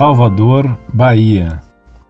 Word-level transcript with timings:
Salvador, 0.00 0.78
Bahia, 0.94 1.60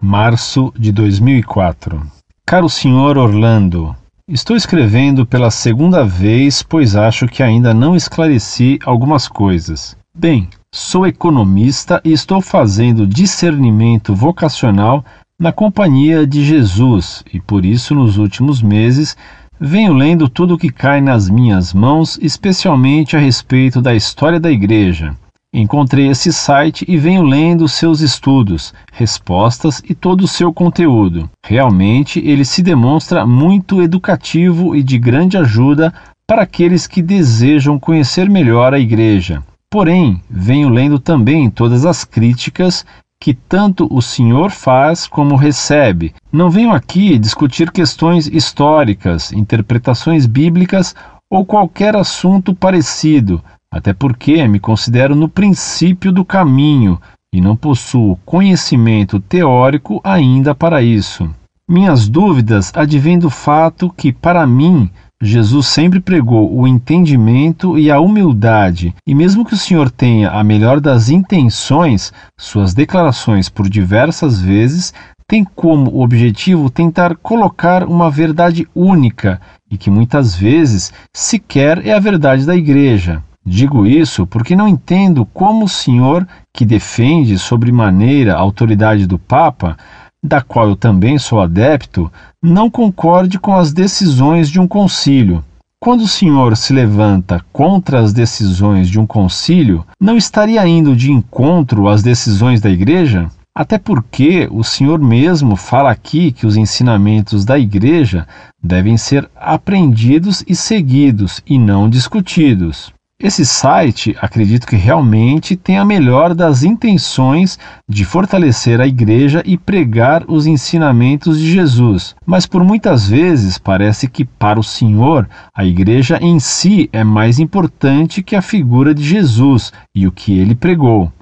março 0.01 0.73
de 0.79 0.93
2004. 0.93 2.01
Caro 2.47 2.69
senhor 2.69 3.19
Orlando, 3.19 3.97
estou 4.29 4.57
escrevendo 4.57 5.27
pela 5.27 5.51
segunda 5.51 6.05
vez, 6.05 6.63
pois 6.63 6.95
acho 6.95 7.27
que 7.27 7.43
ainda 7.43 7.75
não 7.75 7.97
esclareci 7.97 8.79
algumas 8.85 9.27
coisas. 9.27 9.97
Bem, 10.15 10.49
sou 10.73 11.05
economista 11.05 12.01
e 12.05 12.13
estou 12.13 12.41
fazendo 12.41 13.09
discernimento 13.09 14.15
vocacional 14.15 15.05
na 15.37 15.51
Companhia 15.51 16.25
de 16.25 16.45
Jesus 16.45 17.25
e 17.35 17.41
por 17.41 17.67
isso 17.67 17.93
nos 17.93 18.19
últimos 18.19 18.63
meses 18.63 19.17
venho 19.59 19.93
lendo 19.95 20.29
tudo 20.29 20.55
o 20.55 20.59
que 20.59 20.71
cai 20.71 21.01
nas 21.01 21.29
minhas 21.29 21.75
mãos, 21.75 22.21
especialmente 22.23 23.17
a 23.17 23.19
respeito 23.19 23.83
da 23.83 23.97
história 23.97 24.39
da 24.39 24.49
Igreja. 24.49 25.13
Encontrei 25.53 26.07
esse 26.07 26.33
site 26.33 26.85
e 26.87 26.97
venho 26.97 27.23
lendo 27.23 27.67
seus 27.67 28.01
estudos, 28.01 28.73
respostas 28.93 29.83
e 29.89 29.97
todo 29.97 30.23
o 30.23 30.29
seu 30.29 30.53
conteúdo. 30.53 31.29
Realmente 31.45 32.21
ele 32.21 32.45
se 32.45 32.63
demonstra 32.63 33.27
muito 33.27 33.83
educativo 33.83 34.77
e 34.77 34.83
de 34.83 34.97
grande 34.97 35.37
ajuda 35.37 35.93
para 36.25 36.43
aqueles 36.43 36.87
que 36.87 37.03
desejam 37.03 37.81
conhecer 37.81 38.31
melhor 38.31 38.73
a 38.73 38.79
Igreja. 38.79 39.43
Porém, 39.69 40.23
venho 40.31 40.69
lendo 40.69 41.01
também 41.01 41.51
todas 41.51 41.85
as 41.85 42.05
críticas 42.05 42.87
que 43.21 43.35
tanto 43.35 43.89
o 43.93 44.01
senhor 44.01 44.53
faz 44.53 45.09
como 45.09 45.35
recebe. 45.35 46.15
Não 46.33 46.49
venho 46.49 46.71
aqui 46.71 47.19
discutir 47.19 47.73
questões 47.73 48.29
históricas, 48.29 49.33
interpretações 49.33 50.27
bíblicas 50.27 50.95
ou 51.29 51.45
qualquer 51.45 51.97
assunto 51.97 52.55
parecido, 52.55 53.43
até 53.73 53.93
porque 53.93 54.47
me 54.49 54.59
considero 54.59 55.15
no 55.15 55.29
princípio 55.29 56.11
do 56.11 56.25
caminho 56.25 57.01
e 57.33 57.41
não 57.41 57.55
possuo 57.55 58.19
conhecimento 58.25 59.21
teórico 59.21 60.01
ainda 60.03 60.55
para 60.55 60.83
isso. 60.83 61.31
Minhas 61.69 62.09
dúvidas 62.09 62.73
advêm 62.75 63.17
do 63.17 63.31
fato 63.31 63.89
que, 63.97 64.13
para 64.13 64.45
mim, 64.45 64.91
Jesus 65.23 65.69
sempre 65.69 66.01
pregou 66.01 66.53
o 66.53 66.67
entendimento 66.67 67.79
e 67.79 67.91
a 67.91 68.01
humildade, 68.01 68.95
e 69.07 69.15
mesmo 69.15 69.45
que 69.45 69.55
o 69.55 69.57
Senhor 69.57 69.91
tenha 69.91 70.31
a 70.31 70.43
melhor 70.43 70.81
das 70.81 71.11
intenções, 71.11 72.13
suas 72.37 72.75
declarações 72.75 73.49
por 73.49 73.69
diversas 73.69 74.41
vezes 74.41 74.93
têm 75.29 75.45
como 75.45 76.03
objetivo 76.03 76.69
tentar 76.69 77.15
colocar 77.17 77.85
uma 77.85 78.11
verdade 78.11 78.67
única 78.75 79.41
e 79.71 79.79
que 79.79 79.89
muitas 79.89 80.35
vezes 80.35 80.93
sequer 81.15 81.87
é 81.87 81.93
a 81.93 82.01
verdade 82.01 82.45
da 82.45 82.57
igreja. 82.57 83.23
Digo 83.45 83.87
isso 83.87 84.27
porque 84.27 84.55
não 84.55 84.69
entendo 84.69 85.25
como 85.25 85.65
o 85.65 85.69
senhor, 85.69 86.27
que 86.53 86.65
defende 86.65 87.39
sobremaneira 87.39 88.35
a 88.35 88.39
autoridade 88.39 89.07
do 89.07 89.19
Papa, 89.19 89.77
da 90.23 90.43
qual 90.43 90.69
eu 90.69 90.77
também 90.77 91.19
sou 91.19 91.41
adepto, 91.41 92.13
não 92.43 92.71
concorde 92.71 93.39
com 93.39 93.55
as 93.55 93.73
decisões 93.73 94.51
de 94.51 94.61
um 94.61 94.69
concílio. 94.69 95.43
Quando 95.83 96.03
o 96.03 96.09
senhor 96.09 96.55
se 96.59 96.75
levanta 96.75 97.43
contra 97.51 98.01
as 98.01 98.13
decisões 98.13 98.91
de 98.91 99.01
um 99.01 99.07
concílio, 99.07 99.87
não 99.99 100.15
estaria 100.15 100.67
indo 100.69 100.95
de 100.95 101.11
encontro 101.11 101.89
às 101.89 102.03
decisões 102.03 102.61
da 102.61 102.69
Igreja? 102.69 103.31
Até 103.55 103.79
porque 103.79 104.47
o 104.53 104.63
senhor 104.63 104.99
mesmo 104.99 105.57
fala 105.57 105.91
aqui 105.91 106.33
que 106.33 106.47
os 106.47 106.57
ensinamentos 106.57 107.47
da 107.47 107.59
Igreja 107.59 108.29
devem 108.63 108.99
ser 108.99 109.29
aprendidos 109.35 110.45
e 110.47 110.55
seguidos 110.55 111.43
e 111.47 111.59
não 111.59 111.89
discutidos. 111.89 112.93
Esse 113.23 113.45
site, 113.45 114.17
acredito 114.19 114.67
que 114.67 114.77
realmente 114.77 115.55
tem 115.55 115.77
a 115.77 115.85
melhor 115.85 116.35
das 116.35 116.63
intenções 116.63 117.59
de 117.87 118.03
fortalecer 118.03 118.81
a 118.81 118.87
igreja 118.87 119.43
e 119.45 119.59
pregar 119.59 120.25
os 120.27 120.47
ensinamentos 120.47 121.39
de 121.39 121.53
Jesus, 121.53 122.17
mas 122.25 122.47
por 122.47 122.65
muitas 122.65 123.07
vezes 123.07 123.59
parece 123.59 124.09
que 124.09 124.25
para 124.25 124.59
o 124.59 124.65
Senhor 124.65 125.29
a 125.55 125.67
igreja 125.67 126.19
em 126.23 126.41
si 126.41 126.89
é 126.95 127.05
mais 127.05 127.39
importante 127.39 128.23
que 128.23 128.35
a 128.35 128.41
figura 128.41 128.95
de 128.95 129.05
Jesus 129.05 129.71
e 129.95 130.07
o 130.07 130.13
que 130.13 130.39
ele 130.39 130.55
pregou. 130.55 131.13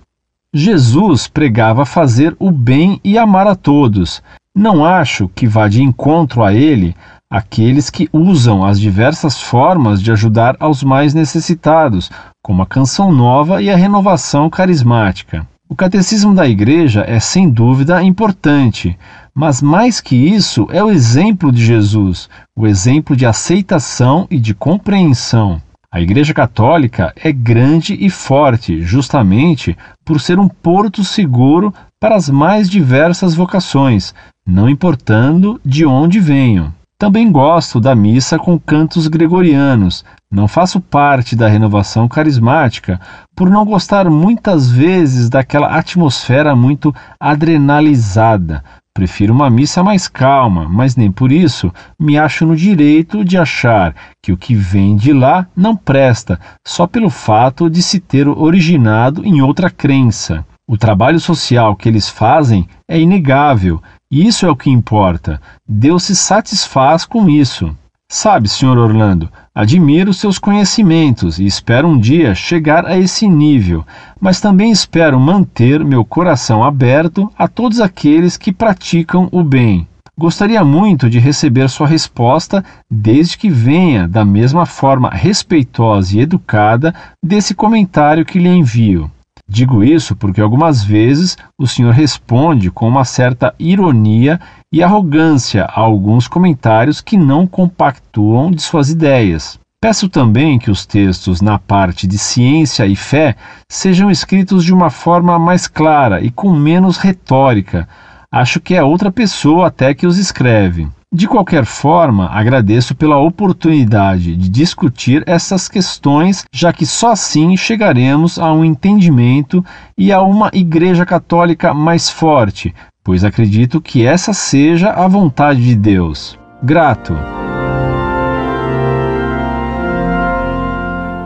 Jesus 0.54 1.26
pregava 1.26 1.84
fazer 1.84 2.36
o 2.38 2.52
bem 2.52 3.00
e 3.02 3.18
amar 3.18 3.48
a 3.48 3.56
todos. 3.56 4.22
Não 4.54 4.84
acho 4.84 5.28
que 5.34 5.48
vá 5.48 5.66
de 5.66 5.82
encontro 5.82 6.44
a 6.44 6.54
ele 6.54 6.94
aqueles 7.30 7.90
que 7.90 8.08
usam 8.12 8.64
as 8.64 8.80
diversas 8.80 9.40
formas 9.40 10.02
de 10.02 10.10
ajudar 10.10 10.56
aos 10.58 10.82
mais 10.82 11.12
necessitados, 11.12 12.10
como 12.42 12.62
a 12.62 12.66
canção 12.66 13.12
nova 13.12 13.62
e 13.62 13.70
a 13.70 13.76
renovação 13.76 14.48
carismática. 14.48 15.46
O 15.68 15.76
catecismo 15.76 16.34
da 16.34 16.48
Igreja 16.48 17.04
é 17.06 17.20
sem 17.20 17.50
dúvida 17.50 18.02
importante, 18.02 18.98
mas 19.34 19.60
mais 19.60 20.00
que 20.00 20.16
isso 20.16 20.66
é 20.70 20.82
o 20.82 20.90
exemplo 20.90 21.52
de 21.52 21.62
Jesus, 21.62 22.30
o 22.56 22.66
exemplo 22.66 23.14
de 23.14 23.26
aceitação 23.26 24.26
e 24.30 24.38
de 24.38 24.54
compreensão. 24.54 25.60
A 25.92 26.00
Igreja 26.00 26.32
Católica 26.32 27.12
é 27.16 27.30
grande 27.30 27.94
e 28.00 28.08
forte, 28.08 28.80
justamente 28.80 29.76
por 30.04 30.20
ser 30.20 30.38
um 30.38 30.48
porto 30.48 31.04
seguro 31.04 31.74
para 32.00 32.16
as 32.16 32.30
mais 32.30 32.68
diversas 32.70 33.34
vocações, 33.34 34.14
não 34.46 34.68
importando 34.68 35.60
de 35.64 35.84
onde 35.84 36.18
venham. 36.18 36.77
Também 37.00 37.30
gosto 37.30 37.78
da 37.78 37.94
missa 37.94 38.40
com 38.40 38.58
cantos 38.58 39.06
gregorianos. 39.06 40.04
Não 40.28 40.48
faço 40.48 40.80
parte 40.80 41.36
da 41.36 41.46
renovação 41.46 42.08
carismática 42.08 43.00
por 43.36 43.48
não 43.48 43.64
gostar 43.64 44.10
muitas 44.10 44.68
vezes 44.68 45.30
daquela 45.30 45.68
atmosfera 45.68 46.56
muito 46.56 46.92
adrenalizada. 47.20 48.64
Prefiro 48.92 49.32
uma 49.32 49.48
missa 49.48 49.80
mais 49.80 50.08
calma, 50.08 50.68
mas 50.68 50.96
nem 50.96 51.08
por 51.08 51.30
isso 51.30 51.72
me 52.00 52.18
acho 52.18 52.44
no 52.44 52.56
direito 52.56 53.24
de 53.24 53.38
achar 53.38 53.94
que 54.20 54.32
o 54.32 54.36
que 54.36 54.56
vem 54.56 54.96
de 54.96 55.12
lá 55.12 55.46
não 55.56 55.76
presta, 55.76 56.40
só 56.66 56.84
pelo 56.84 57.10
fato 57.10 57.70
de 57.70 57.80
se 57.80 58.00
ter 58.00 58.26
originado 58.26 59.24
em 59.24 59.40
outra 59.40 59.70
crença. 59.70 60.44
O 60.68 60.76
trabalho 60.76 61.20
social 61.20 61.76
que 61.76 61.88
eles 61.88 62.08
fazem 62.08 62.68
é 62.88 63.00
inegável 63.00 63.80
isso 64.10 64.46
é 64.46 64.50
o 64.50 64.56
que 64.56 64.70
importa. 64.70 65.40
Deus 65.66 66.04
se 66.04 66.16
satisfaz 66.16 67.04
com 67.04 67.28
isso. 67.28 67.76
Sabe, 68.10 68.48
Sr. 68.48 68.78
Orlando, 68.78 69.30
admiro 69.54 70.14
seus 70.14 70.38
conhecimentos 70.38 71.38
e 71.38 71.44
espero 71.44 71.86
um 71.86 71.98
dia 71.98 72.34
chegar 72.34 72.86
a 72.86 72.96
esse 72.96 73.28
nível, 73.28 73.86
mas 74.18 74.40
também 74.40 74.70
espero 74.70 75.20
manter 75.20 75.84
meu 75.84 76.06
coração 76.06 76.64
aberto 76.64 77.30
a 77.36 77.46
todos 77.46 77.80
aqueles 77.80 78.38
que 78.38 78.50
praticam 78.50 79.28
o 79.30 79.44
bem. 79.44 79.86
Gostaria 80.18 80.64
muito 80.64 81.10
de 81.10 81.18
receber 81.18 81.68
sua 81.68 81.86
resposta, 81.86 82.64
desde 82.90 83.36
que 83.36 83.50
venha 83.50 84.08
da 84.08 84.24
mesma 84.24 84.64
forma 84.64 85.10
respeitosa 85.10 86.16
e 86.16 86.20
educada 86.20 86.94
desse 87.22 87.54
comentário 87.54 88.24
que 88.24 88.38
lhe 88.38 88.48
envio. 88.48 89.10
Digo 89.50 89.82
isso 89.82 90.14
porque 90.14 90.42
algumas 90.42 90.84
vezes 90.84 91.36
o 91.58 91.66
senhor 91.66 91.94
responde 91.94 92.70
com 92.70 92.86
uma 92.86 93.04
certa 93.04 93.54
ironia 93.58 94.38
e 94.70 94.82
arrogância 94.82 95.64
a 95.64 95.80
alguns 95.80 96.28
comentários 96.28 97.00
que 97.00 97.16
não 97.16 97.46
compactuam 97.46 98.50
de 98.50 98.60
suas 98.60 98.90
ideias. 98.90 99.58
Peço 99.80 100.08
também 100.08 100.58
que 100.58 100.70
os 100.70 100.84
textos 100.84 101.40
na 101.40 101.58
parte 101.58 102.06
de 102.06 102.18
ciência 102.18 102.86
e 102.86 102.94
fé 102.94 103.36
sejam 103.70 104.10
escritos 104.10 104.64
de 104.64 104.74
uma 104.74 104.90
forma 104.90 105.38
mais 105.38 105.66
clara 105.66 106.20
e 106.20 106.30
com 106.30 106.52
menos 106.52 106.98
retórica. 106.98 107.88
Acho 108.30 108.60
que 108.60 108.74
é 108.74 108.82
outra 108.82 109.10
pessoa 109.10 109.68
até 109.68 109.94
que 109.94 110.06
os 110.06 110.18
escreve. 110.18 110.86
De 111.10 111.26
qualquer 111.26 111.64
forma, 111.64 112.28
agradeço 112.28 112.94
pela 112.94 113.16
oportunidade 113.16 114.36
de 114.36 114.50
discutir 114.50 115.24
essas 115.26 115.66
questões, 115.66 116.44
já 116.52 116.70
que 116.70 116.84
só 116.84 117.12
assim 117.12 117.56
chegaremos 117.56 118.38
a 118.38 118.52
um 118.52 118.62
entendimento 118.62 119.64
e 119.96 120.12
a 120.12 120.20
uma 120.20 120.50
Igreja 120.52 121.06
Católica 121.06 121.72
mais 121.72 122.10
forte, 122.10 122.74
pois 123.02 123.24
acredito 123.24 123.80
que 123.80 124.04
essa 124.04 124.34
seja 124.34 124.90
a 124.90 125.08
vontade 125.08 125.64
de 125.64 125.74
Deus. 125.74 126.38
Grato. 126.62 127.16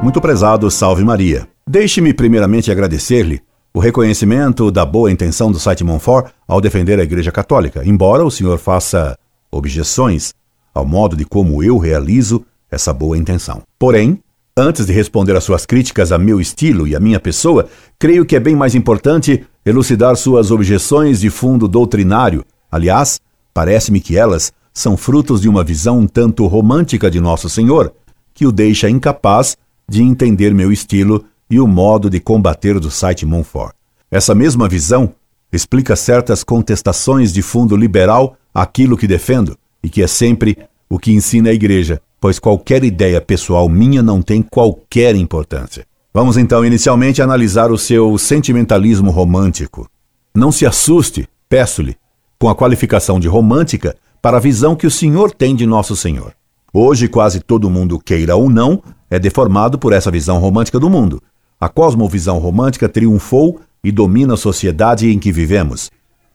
Muito 0.00 0.20
prezado, 0.20 0.70
salve 0.70 1.04
Maria. 1.04 1.48
Deixe-me 1.68 2.14
primeiramente 2.14 2.70
agradecer-lhe 2.70 3.42
o 3.74 3.80
reconhecimento 3.80 4.70
da 4.70 4.84
boa 4.84 5.10
intenção 5.10 5.50
do 5.50 5.58
site 5.58 5.82
Monfort 5.82 6.30
ao 6.46 6.60
defender 6.60 7.00
a 7.00 7.02
Igreja 7.02 7.32
Católica, 7.32 7.82
embora 7.84 8.24
o 8.24 8.30
senhor 8.30 8.58
faça 8.58 9.16
objeções 9.50 10.34
ao 10.74 10.84
modo 10.84 11.16
de 11.16 11.24
como 11.24 11.62
eu 11.62 11.78
realizo 11.78 12.44
essa 12.70 12.92
boa 12.92 13.16
intenção. 13.16 13.62
Porém, 13.78 14.18
antes 14.56 14.84
de 14.84 14.92
responder 14.92 15.34
às 15.36 15.44
suas 15.44 15.64
críticas 15.64 16.12
a 16.12 16.18
meu 16.18 16.38
estilo 16.40 16.86
e 16.86 16.94
a 16.94 17.00
minha 17.00 17.18
pessoa, 17.18 17.66
creio 17.98 18.26
que 18.26 18.36
é 18.36 18.40
bem 18.40 18.54
mais 18.54 18.74
importante 18.74 19.44
elucidar 19.64 20.16
suas 20.16 20.50
objeções 20.50 21.20
de 21.20 21.30
fundo 21.30 21.66
doutrinário. 21.66 22.44
Aliás, 22.70 23.20
parece-me 23.54 24.00
que 24.00 24.16
elas 24.16 24.52
são 24.72 24.96
frutos 24.96 25.40
de 25.40 25.48
uma 25.48 25.64
visão 25.64 26.00
um 26.00 26.06
tanto 26.06 26.46
romântica 26.46 27.10
de 27.10 27.20
Nosso 27.20 27.48
Senhor, 27.48 27.92
que 28.34 28.46
o 28.46 28.52
deixa 28.52 28.88
incapaz 28.88 29.56
de 29.88 30.02
entender 30.02 30.54
meu 30.54 30.72
estilo 30.72 31.24
e 31.52 31.60
o 31.60 31.68
modo 31.68 32.08
de 32.08 32.18
combater 32.18 32.80
do 32.80 32.90
site 32.90 33.26
Monfort. 33.26 33.74
Essa 34.10 34.34
mesma 34.34 34.66
visão 34.66 35.12
explica 35.52 35.94
certas 35.94 36.42
contestações 36.42 37.30
de 37.30 37.42
fundo 37.42 37.76
liberal 37.76 38.38
àquilo 38.54 38.96
que 38.96 39.06
defendo 39.06 39.54
e 39.84 39.90
que 39.90 40.02
é 40.02 40.06
sempre 40.06 40.56
o 40.88 40.98
que 40.98 41.12
ensina 41.12 41.50
a 41.50 41.52
igreja, 41.52 42.00
pois 42.18 42.38
qualquer 42.38 42.82
ideia 42.84 43.20
pessoal 43.20 43.68
minha 43.68 44.02
não 44.02 44.22
tem 44.22 44.40
qualquer 44.40 45.14
importância. 45.14 45.84
Vamos 46.14 46.38
então 46.38 46.64
inicialmente 46.64 47.20
analisar 47.20 47.70
o 47.70 47.76
seu 47.76 48.16
sentimentalismo 48.16 49.10
romântico. 49.10 49.86
Não 50.34 50.50
se 50.50 50.64
assuste, 50.64 51.28
peço-lhe, 51.50 51.98
com 52.38 52.48
a 52.48 52.54
qualificação 52.54 53.20
de 53.20 53.28
romântica 53.28 53.94
para 54.22 54.38
a 54.38 54.40
visão 54.40 54.74
que 54.74 54.86
o 54.86 54.90
senhor 54.90 55.30
tem 55.30 55.54
de 55.54 55.66
nosso 55.66 55.94
Senhor. 55.96 56.32
Hoje, 56.72 57.08
quase 57.08 57.40
todo 57.40 57.68
mundo, 57.68 57.98
queira 57.98 58.36
ou 58.36 58.48
não, 58.48 58.82
é 59.10 59.18
deformado 59.18 59.78
por 59.78 59.92
essa 59.92 60.10
visão 60.10 60.38
romântica 60.38 60.80
do 60.80 60.88
mundo. 60.88 61.22
A 61.62 61.68
cosmovisão 61.68 62.40
romântica 62.40 62.88
triunfou 62.88 63.60
e 63.84 63.92
domina 63.92 64.34
a 64.34 64.36
sociedade 64.36 65.08
em 65.08 65.16
que 65.16 65.30
vivemos. 65.30 65.92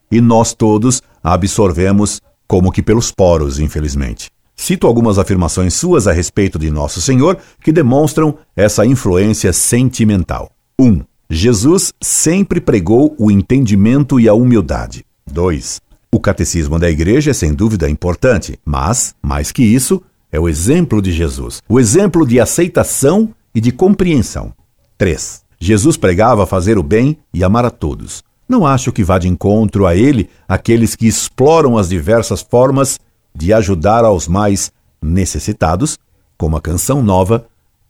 E 0.10 0.22
nós 0.22 0.54
todos 0.54 1.02
a 1.22 1.34
absorvemos 1.34 2.22
como 2.48 2.72
que 2.72 2.82
pelos 2.82 3.12
poros, 3.12 3.60
infelizmente. 3.60 4.30
Cito 4.56 4.88
algumas 4.88 5.20
afirmações 5.20 5.74
suas 5.74 6.08
a 6.08 6.14
respeito 6.14 6.58
de 6.58 6.72
Nosso 6.72 7.02
Senhor 7.02 7.38
que 7.62 7.74
demonstram 7.74 8.38
essa 8.56 8.86
influência 8.86 9.52
sentimental. 9.52 10.50
1. 10.80 10.86
Um, 10.86 11.02
Jesus 11.30 11.94
sempre 12.02 12.62
pregou 12.62 13.14
o 13.20 13.30
entendimento 13.30 14.22
e 14.22 14.30
a 14.30 14.34
humildade. 14.34 15.06
2. 15.30 15.82
O 16.10 16.22
catecismo 16.22 16.80
da 16.80 16.90
igreja 16.90 17.32
é 17.32 17.34
sem 17.34 17.54
dúvida 17.54 17.90
importante, 17.90 18.58
mas, 18.64 19.14
mais 19.22 19.52
que 19.52 19.62
isso, 19.62 20.02
é 20.32 20.40
o 20.40 20.48
exemplo 20.48 21.02
de 21.02 21.12
Jesus, 21.12 21.62
o 21.68 21.82
exemplo 21.82 22.26
de 22.26 22.40
aceitação 22.40 23.36
e 23.54 23.60
de 23.60 23.74
compreensão. 23.74 24.54
3. 24.98 25.42
Jesus 25.60 25.98
pregava 25.98 26.46
fazer 26.46 26.78
o 26.78 26.84
bem 26.84 27.18
e 27.34 27.44
amar 27.44 27.66
a 27.66 27.70
todos. 27.70 28.24
Não 28.48 28.66
acho 28.66 28.92
que 28.92 29.04
vá 29.04 29.18
de 29.18 29.28
encontro 29.28 29.86
a 29.86 29.96
ele 29.96 30.30
aqueles 30.48 30.96
que 30.96 31.08
exploram 31.08 31.78
as 31.78 31.90
diversas 31.90 32.42
formas 32.42 33.00
de 33.36 33.54
ajudar 33.54 34.06
aos 34.06 34.28
mais 34.28 34.72
necessitados, 35.02 35.98
como 36.38 36.56
a 36.56 36.62
canção 36.62 37.04
nova 37.04 37.46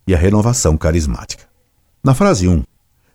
e 0.06 0.14
a 0.14 0.18
renovação 0.18 0.76
carismática. 0.76 1.44
Na 2.02 2.14
frase 2.14 2.48
1, 2.48 2.62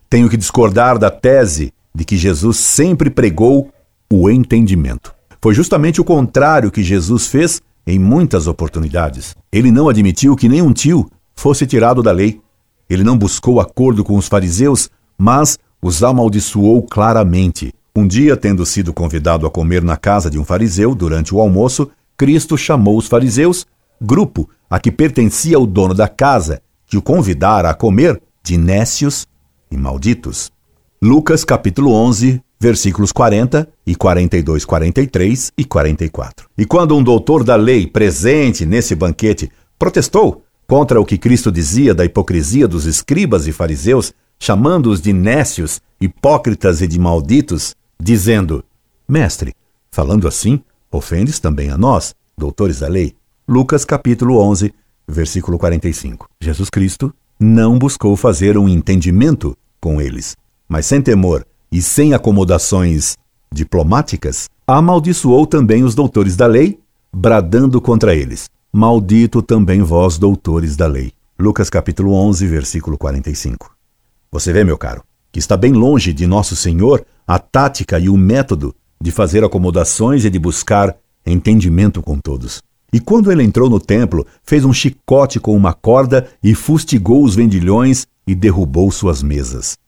tenho 0.08 0.28
que 0.28 0.36
discordar 0.36 0.98
da 0.98 1.10
tese 1.10 1.72
de 1.94 2.04
que 2.04 2.16
Jesus 2.16 2.56
sempre 2.58 3.10
pregou 3.10 3.70
o 4.10 4.30
entendimento. 4.30 5.14
Foi 5.40 5.54
justamente 5.54 6.00
o 6.00 6.04
contrário 6.04 6.70
que 6.70 6.82
Jesus 6.82 7.26
fez 7.26 7.60
em 7.86 7.98
muitas 7.98 8.46
oportunidades. 8.46 9.36
Ele 9.52 9.70
não 9.70 9.88
admitiu 9.88 10.34
que 10.34 10.48
nenhum 10.48 10.72
tio 10.72 11.10
fosse 11.34 11.66
tirado 11.66 12.02
da 12.02 12.12
lei. 12.12 12.40
Ele 12.94 13.02
não 13.02 13.18
buscou 13.18 13.60
acordo 13.60 14.04
com 14.04 14.16
os 14.16 14.28
fariseus, 14.28 14.88
mas 15.18 15.58
os 15.82 16.04
amaldiçoou 16.04 16.80
claramente. 16.82 17.72
Um 17.94 18.06
dia, 18.06 18.36
tendo 18.36 18.64
sido 18.64 18.92
convidado 18.92 19.46
a 19.46 19.50
comer 19.50 19.82
na 19.82 19.96
casa 19.96 20.30
de 20.30 20.38
um 20.38 20.44
fariseu 20.44 20.94
durante 20.94 21.34
o 21.34 21.40
almoço, 21.40 21.90
Cristo 22.16 22.56
chamou 22.56 22.96
os 22.96 23.08
fariseus, 23.08 23.66
grupo 24.00 24.48
a 24.70 24.78
que 24.78 24.92
pertencia 24.92 25.58
o 25.58 25.66
dono 25.66 25.92
da 25.92 26.06
casa, 26.06 26.62
que 26.86 26.96
o 26.96 27.02
convidara 27.02 27.68
a 27.68 27.74
comer, 27.74 28.22
de 28.44 28.56
nécios 28.56 29.26
e 29.70 29.76
malditos. 29.76 30.52
Lucas 31.02 31.44
capítulo 31.44 31.92
11, 31.92 32.40
versículos 32.60 33.10
40 33.10 33.68
e 33.84 33.96
42, 33.96 34.64
43 34.64 35.52
e 35.58 35.64
44. 35.64 36.48
E 36.56 36.64
quando 36.64 36.96
um 36.96 37.02
doutor 37.02 37.42
da 37.42 37.56
lei 37.56 37.88
presente 37.88 38.64
nesse 38.64 38.94
banquete 38.94 39.50
protestou 39.76 40.43
contra 40.66 41.00
o 41.00 41.04
que 41.04 41.18
Cristo 41.18 41.50
dizia 41.50 41.94
da 41.94 42.04
hipocrisia 42.04 42.66
dos 42.66 42.86
escribas 42.86 43.46
e 43.46 43.52
fariseus, 43.52 44.12
chamando-os 44.38 45.00
de 45.00 45.12
nécios, 45.12 45.80
hipócritas 46.00 46.80
e 46.80 46.86
de 46.86 46.98
malditos, 46.98 47.74
dizendo: 48.00 48.64
Mestre, 49.08 49.54
falando 49.90 50.26
assim, 50.26 50.60
ofendes 50.90 51.38
também 51.38 51.70
a 51.70 51.78
nós, 51.78 52.14
doutores 52.36 52.80
da 52.80 52.88
lei. 52.88 53.14
Lucas 53.46 53.84
capítulo 53.84 54.38
11, 54.38 54.72
versículo 55.06 55.58
45. 55.58 56.28
Jesus 56.40 56.70
Cristo 56.70 57.14
não 57.38 57.78
buscou 57.78 58.16
fazer 58.16 58.56
um 58.56 58.68
entendimento 58.68 59.56
com 59.80 60.00
eles, 60.00 60.36
mas 60.68 60.86
sem 60.86 61.02
temor 61.02 61.46
e 61.70 61.82
sem 61.82 62.14
acomodações 62.14 63.16
diplomáticas, 63.52 64.48
amaldiçoou 64.66 65.46
também 65.46 65.84
os 65.84 65.94
doutores 65.94 66.36
da 66.36 66.46
lei, 66.46 66.78
bradando 67.12 67.80
contra 67.80 68.14
eles: 68.14 68.48
Maldito 68.76 69.40
também 69.40 69.82
vós, 69.82 70.18
doutores 70.18 70.74
da 70.74 70.88
lei. 70.88 71.12
Lucas 71.38 71.70
capítulo 71.70 72.12
11, 72.12 72.44
versículo 72.48 72.98
45. 72.98 73.72
Você 74.32 74.52
vê, 74.52 74.64
meu 74.64 74.76
caro, 74.76 75.04
que 75.30 75.38
está 75.38 75.56
bem 75.56 75.72
longe 75.72 76.12
de 76.12 76.26
nosso 76.26 76.56
Senhor 76.56 77.06
a 77.24 77.38
tática 77.38 78.00
e 78.00 78.08
o 78.08 78.16
método 78.16 78.74
de 79.00 79.12
fazer 79.12 79.44
acomodações 79.44 80.24
e 80.24 80.30
de 80.30 80.40
buscar 80.40 80.96
entendimento 81.24 82.02
com 82.02 82.18
todos. 82.18 82.60
E 82.92 82.98
quando 82.98 83.30
ele 83.30 83.44
entrou 83.44 83.70
no 83.70 83.78
templo, 83.78 84.26
fez 84.42 84.64
um 84.64 84.72
chicote 84.72 85.38
com 85.38 85.56
uma 85.56 85.72
corda 85.72 86.26
e 86.42 86.52
fustigou 86.52 87.22
os 87.22 87.36
vendilhões 87.36 88.08
e 88.26 88.34
derrubou 88.34 88.90
suas 88.90 89.22
mesas 89.22 89.78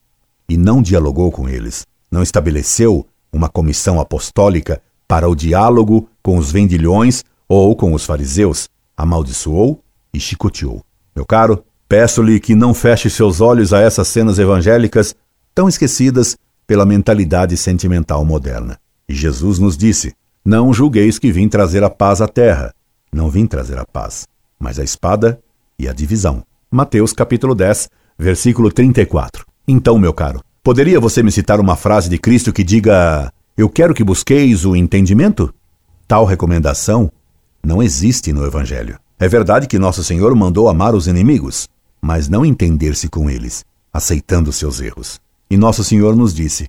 e 0.49 0.57
não 0.57 0.81
dialogou 0.81 1.33
com 1.33 1.49
eles. 1.49 1.85
Não 2.09 2.23
estabeleceu 2.23 3.05
uma 3.33 3.49
comissão 3.49 3.99
apostólica 3.99 4.81
para 5.09 5.29
o 5.29 5.35
diálogo 5.35 6.09
com 6.23 6.39
os 6.39 6.53
vendilhões 6.53 7.25
ou 7.49 7.75
com 7.75 7.93
os 7.93 8.05
fariseus. 8.05 8.69
Amaldiçoou 8.97 9.83
e 10.13 10.19
chicoteou. 10.19 10.83
Meu 11.15 11.27
caro, 11.27 11.65
peço-lhe 11.89 12.41
que 12.41 12.55
não 12.55 12.73
feche 12.73 13.11
seus 13.11 13.41
olhos 13.41 13.73
a 13.73 13.81
essas 13.81 14.09
cenas 14.09 14.39
evangélicas 14.39 15.15
tão 15.55 15.69
esquecidas 15.69 16.37
pela 16.67 16.85
mentalidade 16.85 17.57
sentimental 17.57 18.25
moderna. 18.25 18.79
E 19.09 19.15
Jesus 19.15 19.59
nos 19.59 19.77
disse: 19.77 20.15
Não 20.45 20.73
julgueis 20.73 21.19
que 21.19 21.31
vim 21.31 21.49
trazer 21.49 21.85
a 21.85 21.91
paz 21.91 22.21
à 22.21 22.29
terra. 22.29 22.75
Não 23.13 23.31
vim 23.31 23.47
trazer 23.47 23.79
a 23.79 23.85
paz, 23.85 24.27
mas 24.59 24.79
a 24.79 24.85
espada 24.85 25.39
e 25.79 25.89
a 25.89 25.93
divisão. 25.93 26.43
Mateus 26.71 27.13
capítulo 27.13 27.55
10, 27.55 27.89
versículo 28.19 28.71
34. 28.71 29.47
Então, 29.69 29.99
meu 29.99 30.13
caro, 30.13 30.43
poderia 30.63 30.99
você 30.99 31.23
me 31.23 31.31
citar 31.31 31.61
uma 31.61 31.77
frase 31.77 32.09
de 32.09 32.19
Cristo 32.19 32.53
que 32.53 32.65
diga: 32.65 33.33
Eu 33.57 33.69
quero 33.69 33.95
que 33.95 34.05
busqueis 34.05 34.65
o 34.65 34.75
entendimento? 34.75 35.55
Tal 36.09 36.25
recomendação 36.25 37.11
não 37.67 37.83
existe 37.83 38.33
no 38.33 38.47
Evangelho. 38.47 38.97
É 39.19 39.27
verdade 39.27 39.67
que 39.67 39.77
Nosso 39.77 40.05
Senhor 40.05 40.33
mandou 40.37 40.69
amar 40.69 40.95
os 40.95 41.09
inimigos, 41.09 41.69
mas 42.01 42.29
não 42.29 42.47
entender-se 42.47 43.09
com 43.09 43.29
eles, 43.29 43.65
aceitando 43.93 44.53
seus 44.53 44.81
erros. 44.81 45.21
E 45.51 45.57
Nosso 45.57 45.83
Senhor 45.83 46.15
nos 46.15 46.33
disse: 46.33 46.69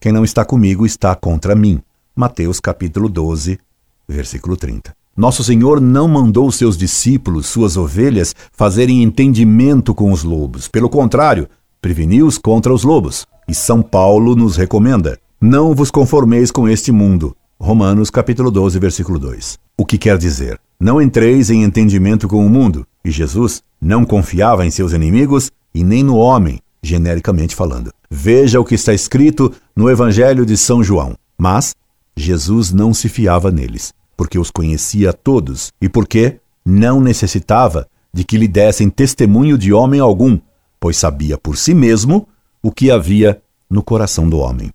Quem 0.00 0.10
não 0.10 0.24
está 0.24 0.44
comigo 0.44 0.84
está 0.84 1.14
contra 1.14 1.54
mim. 1.54 1.80
Mateus 2.16 2.58
capítulo 2.58 3.08
12, 3.08 3.60
versículo 4.08 4.56
30. 4.56 4.92
Nosso 5.16 5.44
Senhor 5.44 5.80
não 5.80 6.08
mandou 6.08 6.50
seus 6.50 6.76
discípulos, 6.76 7.46
suas 7.46 7.76
ovelhas, 7.76 8.34
fazerem 8.50 9.04
entendimento 9.04 9.94
com 9.94 10.10
os 10.10 10.24
lobos. 10.24 10.66
Pelo 10.66 10.88
contrário, 10.88 11.48
preveniu-os 11.80 12.38
contra 12.38 12.74
os 12.74 12.82
lobos. 12.82 13.24
E 13.46 13.54
São 13.54 13.80
Paulo 13.80 14.34
nos 14.34 14.56
recomenda: 14.56 15.16
Não 15.40 15.76
vos 15.76 15.92
conformeis 15.92 16.50
com 16.50 16.68
este 16.68 16.90
mundo. 16.90 17.36
Romanos 17.58 18.10
capítulo 18.10 18.50
12, 18.50 18.78
versículo 18.78 19.18
2. 19.18 19.58
O 19.78 19.86
que 19.86 19.96
quer 19.96 20.18
dizer? 20.18 20.60
Não 20.78 21.00
entreis 21.00 21.50
em 21.50 21.62
entendimento 21.62 22.26
com 22.26 22.44
o 22.44 22.50
mundo. 22.50 22.86
E 23.04 23.10
Jesus 23.10 23.62
não 23.80 24.04
confiava 24.04 24.66
em 24.66 24.70
seus 24.70 24.92
inimigos 24.92 25.50
e 25.74 25.84
nem 25.84 26.02
no 26.02 26.16
homem, 26.16 26.60
genericamente 26.82 27.54
falando. 27.54 27.92
Veja 28.10 28.60
o 28.60 28.64
que 28.64 28.74
está 28.74 28.92
escrito 28.92 29.52
no 29.74 29.88
Evangelho 29.88 30.44
de 30.44 30.56
São 30.56 30.82
João. 30.82 31.14
Mas 31.38 31.74
Jesus 32.16 32.72
não 32.72 32.92
se 32.92 33.08
fiava 33.08 33.50
neles, 33.50 33.92
porque 34.16 34.38
os 34.38 34.50
conhecia 34.50 35.12
todos 35.12 35.72
e 35.80 35.88
porque 35.88 36.40
não 36.64 37.00
necessitava 37.00 37.86
de 38.12 38.24
que 38.24 38.36
lhe 38.36 38.48
dessem 38.48 38.90
testemunho 38.90 39.56
de 39.56 39.72
homem 39.72 40.00
algum, 40.00 40.38
pois 40.78 40.96
sabia 40.96 41.38
por 41.38 41.56
si 41.56 41.74
mesmo 41.74 42.28
o 42.62 42.70
que 42.70 42.90
havia 42.90 43.40
no 43.70 43.82
coração 43.82 44.28
do 44.28 44.38
homem. 44.38 44.70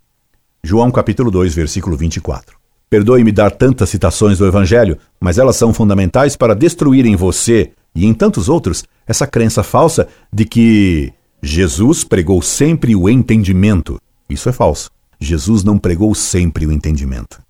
João 0.62 0.90
capítulo 0.90 1.30
2, 1.30 1.54
versículo 1.54 1.96
24. 1.96 2.59
Perdoe-me 2.90 3.30
dar 3.30 3.52
tantas 3.52 3.88
citações 3.88 4.38
do 4.38 4.46
Evangelho, 4.46 4.98
mas 5.20 5.38
elas 5.38 5.54
são 5.54 5.72
fundamentais 5.72 6.34
para 6.34 6.56
destruir 6.56 7.06
em 7.06 7.14
você 7.14 7.70
e 7.94 8.04
em 8.04 8.12
tantos 8.12 8.48
outros 8.48 8.84
essa 9.06 9.28
crença 9.28 9.62
falsa 9.62 10.08
de 10.32 10.44
que 10.44 11.12
Jesus 11.40 12.02
pregou 12.02 12.42
sempre 12.42 12.96
o 12.96 13.08
entendimento. 13.08 14.00
Isso 14.28 14.48
é 14.48 14.52
falso. 14.52 14.90
Jesus 15.20 15.62
não 15.62 15.78
pregou 15.78 16.12
sempre 16.16 16.66
o 16.66 16.72
entendimento. 16.72 17.40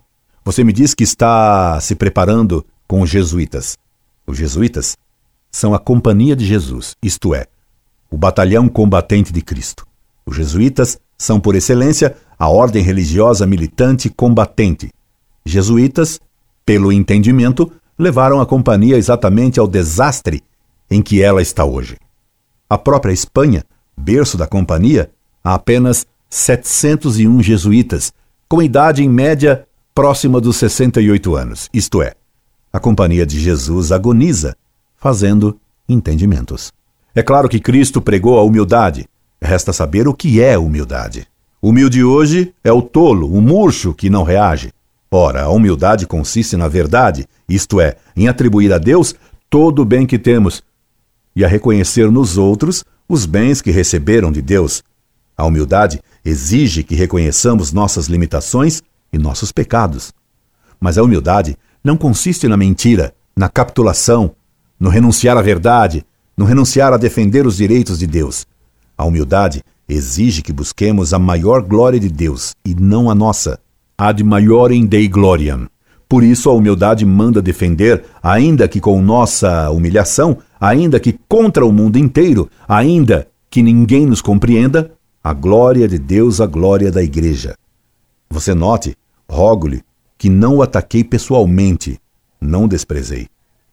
Você 0.45 0.63
me 0.63 0.75
diz 0.75 0.95
que 0.95 1.05
está 1.05 1.81
se 1.81 1.95
preparando 1.95 2.65
com 2.87 3.01
os 3.01 3.09
jesuítas. 3.09 3.79
Os 4.27 4.37
jesuítas 4.37 4.97
são 5.51 5.73
a 5.73 5.79
companhia 5.79 6.37
de 6.37 6.45
Jesus, 6.45 6.95
isto 7.03 7.35
é, 7.35 7.47
o 8.11 8.17
batalhão 8.17 8.69
combatente 8.69 9.33
de 9.33 9.41
Cristo. 9.41 9.87
Os 10.27 10.37
jesuítas 10.37 10.99
são, 11.17 11.41
por 11.41 11.55
excelência, 11.55 12.17
a 12.39 12.49
ordem 12.49 12.83
religiosa 12.83 13.47
militante 13.47 14.09
combatente. 14.09 14.91
Jesuítas, 15.45 16.21
pelo 16.65 16.93
entendimento, 16.93 17.71
levaram 17.99 18.41
a 18.41 18.47
companhia 18.47 18.97
exatamente 18.97 19.61
ao 19.61 19.67
desastre 19.67 20.43
em 20.91 21.03
que 21.03 21.23
ela 21.23 21.43
está 21.43 21.65
hoje. 21.65 21.97
A 22.69 22.79
própria 22.79 23.13
Espanha, 23.13 23.65
berço 23.97 24.37
da 24.37 24.47
companhia, 24.47 25.11
há 25.43 25.55
apenas 25.55 26.07
701 26.29 27.43
jesuítas, 27.43 28.13
com 28.49 28.63
idade 28.63 29.03
em 29.03 29.09
média 29.09 29.67
próxima 29.95 30.41
dos 30.41 30.57
68 30.57 31.35
anos. 31.37 31.69
Isto 31.73 32.03
é, 32.03 32.15
a 32.73 32.79
companhia 32.79 33.27
de 33.27 33.39
Jesus 33.39 33.91
agoniza, 33.91 34.57
fazendo 34.97 35.59
entendimentos. 35.89 36.73
É 37.15 37.23
claro 37.23 37.49
que 37.49 37.59
Cristo 37.59 38.01
pregou 38.01 38.39
a 38.39 38.43
humildade. 38.43 39.09
Resta 39.43 39.73
saber 39.73 40.07
o 40.07 40.15
que 40.15 40.41
é 40.41 40.57
humildade. 40.57 41.27
Humilde 41.61 42.05
hoje 42.05 42.55
é 42.63 42.73
o 42.73 42.81
tolo, 42.81 43.35
o 43.35 43.41
murcho 43.41 43.93
que 43.93 44.09
não 44.09 44.23
reage. 44.23 44.73
Ora, 45.13 45.43
a 45.43 45.51
humildade 45.51 46.07
consiste 46.07 46.57
na 46.57 46.69
verdade, 46.69 47.27
isto 47.49 47.81
é, 47.81 47.97
em 48.17 48.29
atribuir 48.29 48.73
a 48.73 48.79
Deus 48.79 49.15
todo 49.49 49.83
o 49.83 49.85
bem 49.85 50.07
que 50.07 50.19
temos 50.19 50.63
e 51.35 51.45
a 51.45 51.49
reconhecer 51.49 52.11
nos 52.11 52.39
outros 52.39 52.85
os 53.09 53.27
bens 53.27 53.61
que 53.61 53.73
receberam 53.73 54.31
de 54.31 54.41
Deus. 54.41 54.85
A 55.37 55.45
humildade 55.45 56.01
exige 56.25 56.85
que 56.85 56.95
reconheçamos 56.95 57.73
nossas 57.73 58.07
limitações 58.07 58.83
e 59.13 59.19
nossos 59.19 59.51
pecados. 59.51 60.13
Mas 60.79 60.97
a 60.97 61.03
humildade 61.03 61.59
não 61.83 61.97
consiste 61.97 62.47
na 62.47 62.57
mentira, 62.57 63.13
na 63.35 63.49
capitulação, 63.49 64.33
no 64.79 64.89
renunciar 64.89 65.37
à 65.37 65.43
verdade, 65.43 66.07
no 66.37 66.45
renunciar 66.45 66.93
a 66.93 66.97
defender 66.97 67.47
os 67.47 67.57
direitos 67.57 67.99
de 67.99 68.07
Deus. 68.07 68.47
A 68.97 69.05
humildade 69.05 69.65
exige 69.89 70.41
que 70.41 70.53
busquemos 70.53 71.13
a 71.13 71.19
maior 71.19 71.63
glória 71.63 71.99
de 71.99 72.09
Deus 72.09 72.55
e 72.65 72.75
não 72.77 73.11
a 73.11 73.15
nossa. 73.15 73.59
Ad 74.03 74.25
maiorem 74.25 74.87
Dei 74.87 75.07
gloriam. 75.07 75.69
Por 76.09 76.25
isso 76.25 76.49
a 76.49 76.55
humildade 76.55 77.05
manda 77.05 77.43
defender, 77.43 78.03
ainda 78.23 78.67
que 78.67 78.81
com 78.81 78.99
nossa 79.03 79.69
humilhação, 79.69 80.39
ainda 80.59 80.99
que 80.99 81.21
contra 81.29 81.67
o 81.67 81.71
mundo 81.71 81.99
inteiro, 81.99 82.49
ainda 82.67 83.29
que 83.51 83.63
ninguém 83.63 84.07
nos 84.07 84.23
compreenda, 84.23 84.91
a 85.23 85.35
glória 85.35 85.87
de 85.87 85.99
Deus, 85.99 86.41
a 86.41 86.47
glória 86.47 86.91
da 86.91 87.03
igreja. 87.03 87.55
Você 88.31 88.55
note, 88.55 88.97
rogo-lhe, 89.29 89.83
que 90.17 90.31
não 90.31 90.57
o 90.57 90.63
ataquei 90.63 91.05
pessoalmente, 91.05 91.99
não 92.41 92.67
desprezei, 92.67 93.27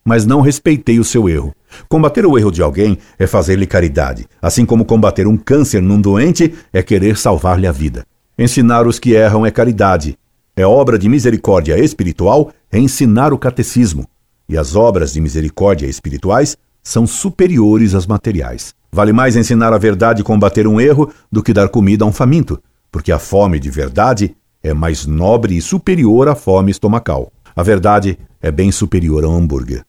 mas 0.04 0.26
não 0.26 0.42
respeitei 0.42 1.00
o 1.00 1.06
seu 1.06 1.30
erro. 1.30 1.56
Combater 1.88 2.26
o 2.26 2.38
erro 2.38 2.52
de 2.52 2.62
alguém 2.62 2.98
é 3.18 3.26
fazer-lhe 3.26 3.66
caridade, 3.66 4.28
assim 4.42 4.66
como 4.66 4.84
combater 4.84 5.26
um 5.26 5.38
câncer 5.38 5.82
num 5.82 6.02
doente 6.02 6.54
é 6.74 6.84
querer 6.84 7.16
salvar-lhe 7.16 7.66
a 7.66 7.72
vida. 7.72 8.06
Ensinar 8.40 8.86
os 8.86 9.00
que 9.00 9.14
erram 9.14 9.46
é 9.46 9.50
caridade. 9.50 10.16
É 10.56 10.64
obra 10.64 11.00
de 11.00 11.10
misericórdia 11.10 11.76
espiritual 11.80 12.52
é 12.72 12.78
ensinar 12.78 13.34
o 13.34 13.38
catecismo. 13.38 14.08
E 14.48 14.56
as 14.56 14.76
obras 14.76 15.14
de 15.14 15.20
misericórdia 15.20 15.88
espirituais 15.88 16.56
são 16.84 17.08
superiores 17.08 17.96
às 17.96 18.06
materiais. 18.06 18.76
Vale 18.92 19.12
mais 19.12 19.36
ensinar 19.36 19.74
a 19.74 19.78
verdade 19.80 20.22
e 20.22 20.24
combater 20.24 20.68
um 20.68 20.80
erro 20.80 21.12
do 21.32 21.42
que 21.42 21.52
dar 21.52 21.68
comida 21.70 22.06
a 22.06 22.08
um 22.08 22.12
faminto, 22.12 22.62
porque 22.92 23.12
a 23.12 23.18
fome 23.18 23.60
de 23.60 23.72
verdade 23.72 24.36
é 24.62 24.72
mais 24.72 25.08
nobre 25.08 25.58
e 25.58 25.62
superior 25.62 26.28
à 26.28 26.36
fome 26.36 26.70
estomacal. 26.70 27.32
A 27.56 27.64
verdade 27.64 28.20
é 28.40 28.52
bem 28.52 28.72
superior 28.72 29.24
ao 29.24 29.32
hambúrguer. 29.32 29.84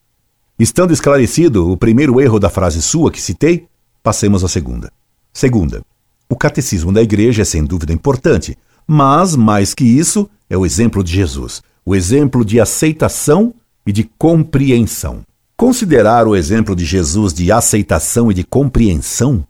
Estando 0.58 0.92
esclarecido 0.94 1.70
o 1.70 1.76
primeiro 1.76 2.18
erro 2.18 2.40
da 2.40 2.48
frase 2.48 2.80
sua 2.80 3.10
que 3.10 3.20
citei, 3.20 3.66
passemos 4.02 4.42
à 4.42 4.48
segunda. 4.48 4.90
Segunda, 5.34 5.82
o 6.28 6.36
catecismo 6.36 6.92
da 6.92 7.02
igreja 7.02 7.42
é 7.42 7.44
sem 7.44 7.64
dúvida 7.64 7.92
importante, 7.92 8.56
mas, 8.86 9.34
mais 9.34 9.74
que 9.74 9.84
isso, 9.84 10.28
é 10.48 10.56
o 10.56 10.66
exemplo 10.66 11.02
de 11.02 11.12
Jesus, 11.12 11.62
o 11.84 11.94
exemplo 11.94 12.44
de 12.44 12.60
aceitação 12.60 13.54
e 13.86 13.92
de 13.92 14.04
compreensão. 14.04 15.22
Considerar 15.56 16.26
o 16.26 16.36
exemplo 16.36 16.76
de 16.76 16.84
Jesus 16.84 17.32
de 17.32 17.50
aceitação 17.50 18.30
e 18.30 18.34
de 18.34 18.44
compreensão? 18.44 19.46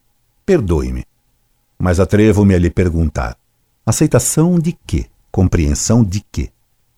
Perdoe-me. 0.46 1.04
Mas 1.78 2.00
atrevo-me 2.00 2.54
a 2.54 2.58
lhe 2.58 2.70
perguntar: 2.70 3.36
aceitação 3.84 4.58
de 4.58 4.76
quê? 4.86 5.06
Compreensão 5.30 6.02
de 6.02 6.24
quê? 6.32 6.50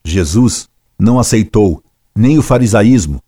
Jesus 0.04 0.68
não 0.98 1.18
aceitou 1.18 1.82
nem 2.14 2.38
o 2.38 2.42
farisaísmo, 2.42 3.22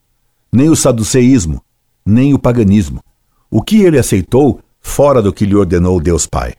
nem 0.52 0.68
o 0.68 0.76
saduceísmo, 0.76 1.62
nem 2.04 2.32
o 2.32 2.38
paganismo. 2.38 3.02
O 3.50 3.62
que 3.62 3.82
ele 3.82 3.99
aceitou 3.99 4.61
fora 4.82 5.22
do 5.22 5.32
que 5.32 5.46
lhe 5.46 5.54
ordenou 5.54 5.98
Deus 6.00 6.26
Pai? 6.26 6.54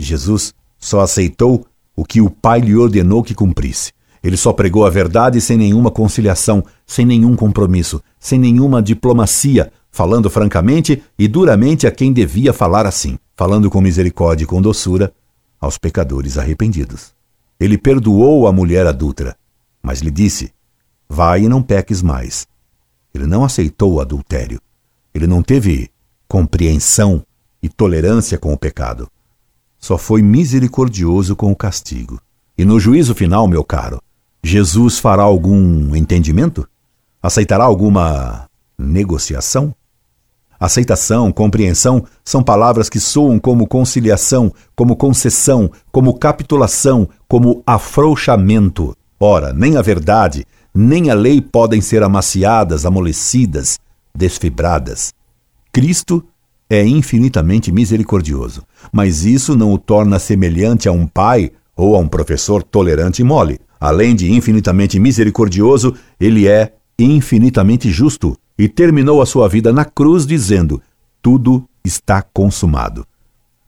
Jesus 0.00 0.54
só 0.78 1.00
aceitou 1.00 1.66
o 1.94 2.04
que 2.04 2.20
o 2.20 2.30
Pai 2.30 2.60
lhe 2.60 2.74
ordenou 2.74 3.22
que 3.22 3.34
cumprisse. 3.34 3.92
Ele 4.22 4.38
só 4.38 4.54
pregou 4.54 4.86
a 4.86 4.90
verdade 4.90 5.38
sem 5.40 5.58
nenhuma 5.58 5.90
conciliação, 5.90 6.64
sem 6.86 7.04
nenhum 7.04 7.36
compromisso, 7.36 8.02
sem 8.18 8.38
nenhuma 8.38 8.82
diplomacia, 8.82 9.70
falando 9.90 10.30
francamente 10.30 11.02
e 11.18 11.28
duramente 11.28 11.86
a 11.86 11.90
quem 11.90 12.10
devia 12.10 12.52
falar 12.52 12.86
assim, 12.86 13.18
falando 13.36 13.68
com 13.68 13.82
misericórdia 13.82 14.44
e 14.44 14.46
com 14.46 14.62
doçura 14.62 15.12
aos 15.60 15.76
pecadores 15.76 16.38
arrependidos. 16.38 17.12
Ele 17.60 17.76
perdoou 17.76 18.46
a 18.46 18.52
mulher 18.52 18.86
adulta, 18.86 19.36
mas 19.82 20.00
lhe 20.00 20.10
disse: 20.10 20.52
Vai 21.08 21.42
e 21.42 21.48
não 21.48 21.62
peques 21.62 22.02
mais. 22.02 22.46
Ele 23.14 23.26
não 23.26 23.44
aceitou 23.44 23.94
o 23.94 24.00
adultério. 24.00 24.60
Ele 25.14 25.26
não 25.26 25.42
teve 25.42 25.90
compreensão 26.26 27.24
e 27.64 27.68
tolerância 27.70 28.36
com 28.36 28.52
o 28.52 28.58
pecado. 28.58 29.08
Só 29.78 29.96
foi 29.96 30.20
misericordioso 30.20 31.34
com 31.34 31.50
o 31.50 31.56
castigo. 31.56 32.20
E 32.58 32.62
no 32.62 32.78
juízo 32.78 33.14
final, 33.14 33.48
meu 33.48 33.64
caro, 33.64 34.02
Jesus 34.42 34.98
fará 34.98 35.22
algum 35.22 35.96
entendimento? 35.96 36.68
Aceitará 37.22 37.64
alguma 37.64 38.50
negociação? 38.78 39.74
Aceitação, 40.60 41.32
compreensão 41.32 42.04
são 42.22 42.42
palavras 42.42 42.90
que 42.90 43.00
soam 43.00 43.38
como 43.38 43.66
conciliação, 43.66 44.52
como 44.76 44.94
concessão, 44.94 45.70
como 45.90 46.18
capitulação, 46.18 47.08
como 47.26 47.62
afrouxamento. 47.66 48.94
Ora, 49.18 49.54
nem 49.54 49.78
a 49.78 49.82
verdade, 49.82 50.46
nem 50.74 51.10
a 51.10 51.14
lei 51.14 51.40
podem 51.40 51.80
ser 51.80 52.02
amaciadas, 52.02 52.84
amolecidas, 52.84 53.78
desfibradas. 54.14 55.14
Cristo 55.72 56.22
é 56.68 56.84
infinitamente 56.84 57.70
misericordioso, 57.70 58.62
mas 58.92 59.24
isso 59.24 59.56
não 59.56 59.72
o 59.72 59.78
torna 59.78 60.18
semelhante 60.18 60.88
a 60.88 60.92
um 60.92 61.06
pai 61.06 61.52
ou 61.76 61.94
a 61.94 61.98
um 61.98 62.08
professor 62.08 62.62
tolerante 62.62 63.22
e 63.22 63.24
mole. 63.24 63.60
Além 63.78 64.14
de 64.14 64.32
infinitamente 64.32 64.98
misericordioso, 64.98 65.94
ele 66.18 66.48
é 66.48 66.72
infinitamente 66.98 67.90
justo 67.90 68.36
e 68.58 68.68
terminou 68.68 69.20
a 69.20 69.26
sua 69.26 69.48
vida 69.48 69.72
na 69.72 69.84
cruz 69.84 70.26
dizendo: 70.26 70.80
Tudo 71.20 71.68
está 71.84 72.22
consumado. 72.22 73.06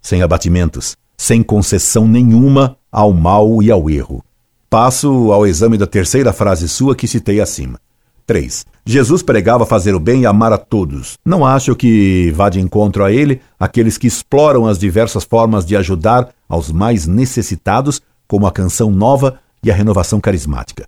Sem 0.00 0.22
abatimentos, 0.22 0.96
sem 1.16 1.42
concessão 1.42 2.06
nenhuma 2.06 2.76
ao 2.90 3.12
mal 3.12 3.62
e 3.62 3.70
ao 3.70 3.90
erro. 3.90 4.24
Passo 4.70 5.32
ao 5.32 5.46
exame 5.46 5.76
da 5.76 5.86
terceira 5.86 6.32
frase 6.32 6.68
sua 6.68 6.94
que 6.94 7.06
citei 7.06 7.40
acima. 7.40 7.78
3. 8.26 8.66
Jesus 8.84 9.22
pregava 9.22 9.64
fazer 9.64 9.94
o 9.94 10.00
bem 10.00 10.22
e 10.22 10.26
amar 10.26 10.52
a 10.52 10.58
todos. 10.58 11.16
Não 11.24 11.44
acho 11.44 11.74
que 11.74 12.32
vá 12.34 12.48
de 12.48 12.60
encontro 12.60 13.04
a 13.04 13.12
ele 13.12 13.40
aqueles 13.58 13.96
que 13.96 14.06
exploram 14.06 14.66
as 14.66 14.78
diversas 14.78 15.24
formas 15.24 15.64
de 15.64 15.76
ajudar 15.76 16.28
aos 16.48 16.70
mais 16.70 17.06
necessitados, 17.06 18.00
como 18.26 18.46
a 18.46 18.52
canção 18.52 18.90
nova 18.90 19.38
e 19.62 19.70
a 19.70 19.74
renovação 19.74 20.20
carismática. 20.20 20.86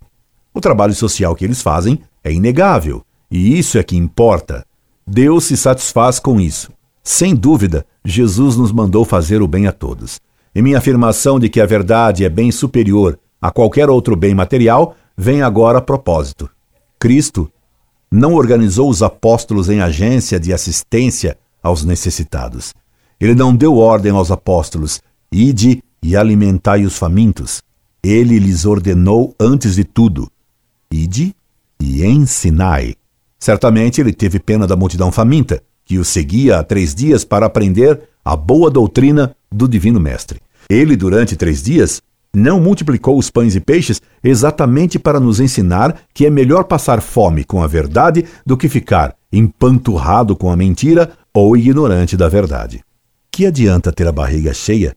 O 0.52 0.60
trabalho 0.60 0.94
social 0.94 1.34
que 1.34 1.44
eles 1.44 1.62
fazem 1.62 2.00
é 2.22 2.32
inegável, 2.32 3.02
e 3.30 3.58
isso 3.58 3.78
é 3.78 3.82
que 3.82 3.96
importa. 3.96 4.64
Deus 5.06 5.44
se 5.44 5.56
satisfaz 5.56 6.18
com 6.18 6.40
isso. 6.40 6.70
Sem 7.02 7.34
dúvida, 7.34 7.86
Jesus 8.04 8.56
nos 8.56 8.72
mandou 8.72 9.04
fazer 9.04 9.40
o 9.40 9.48
bem 9.48 9.66
a 9.66 9.72
todos. 9.72 10.20
E 10.54 10.60
minha 10.60 10.78
afirmação 10.78 11.38
de 11.38 11.48
que 11.48 11.60
a 11.60 11.66
verdade 11.66 12.24
é 12.24 12.28
bem 12.28 12.50
superior 12.50 13.18
a 13.40 13.52
qualquer 13.52 13.88
outro 13.88 14.16
bem 14.16 14.34
material 14.34 14.96
vem 15.16 15.42
agora 15.42 15.78
a 15.78 15.82
propósito. 15.82 16.50
Cristo 16.98 17.50
não 18.10 18.34
organizou 18.34 18.88
os 18.88 19.02
apóstolos 19.02 19.68
em 19.68 19.80
agência 19.80 20.40
de 20.40 20.52
assistência 20.52 21.38
aos 21.62 21.84
necessitados. 21.84 22.74
Ele 23.20 23.34
não 23.34 23.54
deu 23.54 23.76
ordem 23.76 24.12
aos 24.12 24.30
apóstolos: 24.30 25.00
ide 25.30 25.82
e 26.02 26.16
alimentai 26.16 26.84
os 26.84 26.96
famintos. 26.96 27.62
Ele 28.02 28.38
lhes 28.38 28.64
ordenou 28.64 29.34
antes 29.38 29.76
de 29.76 29.84
tudo: 29.84 30.30
ide 30.90 31.34
e 31.80 32.04
ensinai. 32.04 32.94
Certamente 33.38 34.00
ele 34.00 34.12
teve 34.12 34.38
pena 34.38 34.66
da 34.66 34.76
multidão 34.76 35.12
faminta, 35.12 35.62
que 35.84 35.98
o 35.98 36.04
seguia 36.04 36.58
há 36.58 36.64
três 36.64 36.94
dias 36.94 37.24
para 37.24 37.46
aprender 37.46 38.00
a 38.24 38.36
boa 38.36 38.70
doutrina 38.70 39.34
do 39.50 39.68
Divino 39.68 40.00
Mestre. 40.00 40.40
Ele, 40.68 40.96
durante 40.96 41.36
três 41.36 41.62
dias, 41.62 42.02
não 42.34 42.60
multiplicou 42.60 43.18
os 43.18 43.30
pães 43.30 43.54
e 43.54 43.60
peixes 43.60 44.00
exatamente 44.22 44.98
para 44.98 45.18
nos 45.18 45.40
ensinar 45.40 46.00
que 46.12 46.26
é 46.26 46.30
melhor 46.30 46.64
passar 46.64 47.00
fome 47.00 47.44
com 47.44 47.62
a 47.62 47.66
verdade 47.66 48.24
do 48.44 48.56
que 48.56 48.68
ficar 48.68 49.14
empanturrado 49.32 50.36
com 50.36 50.50
a 50.50 50.56
mentira 50.56 51.12
ou 51.32 51.56
ignorante 51.56 52.16
da 52.16 52.28
verdade. 52.28 52.82
Que 53.30 53.46
adianta 53.46 53.92
ter 53.92 54.06
a 54.06 54.12
barriga 54.12 54.52
cheia 54.52 54.96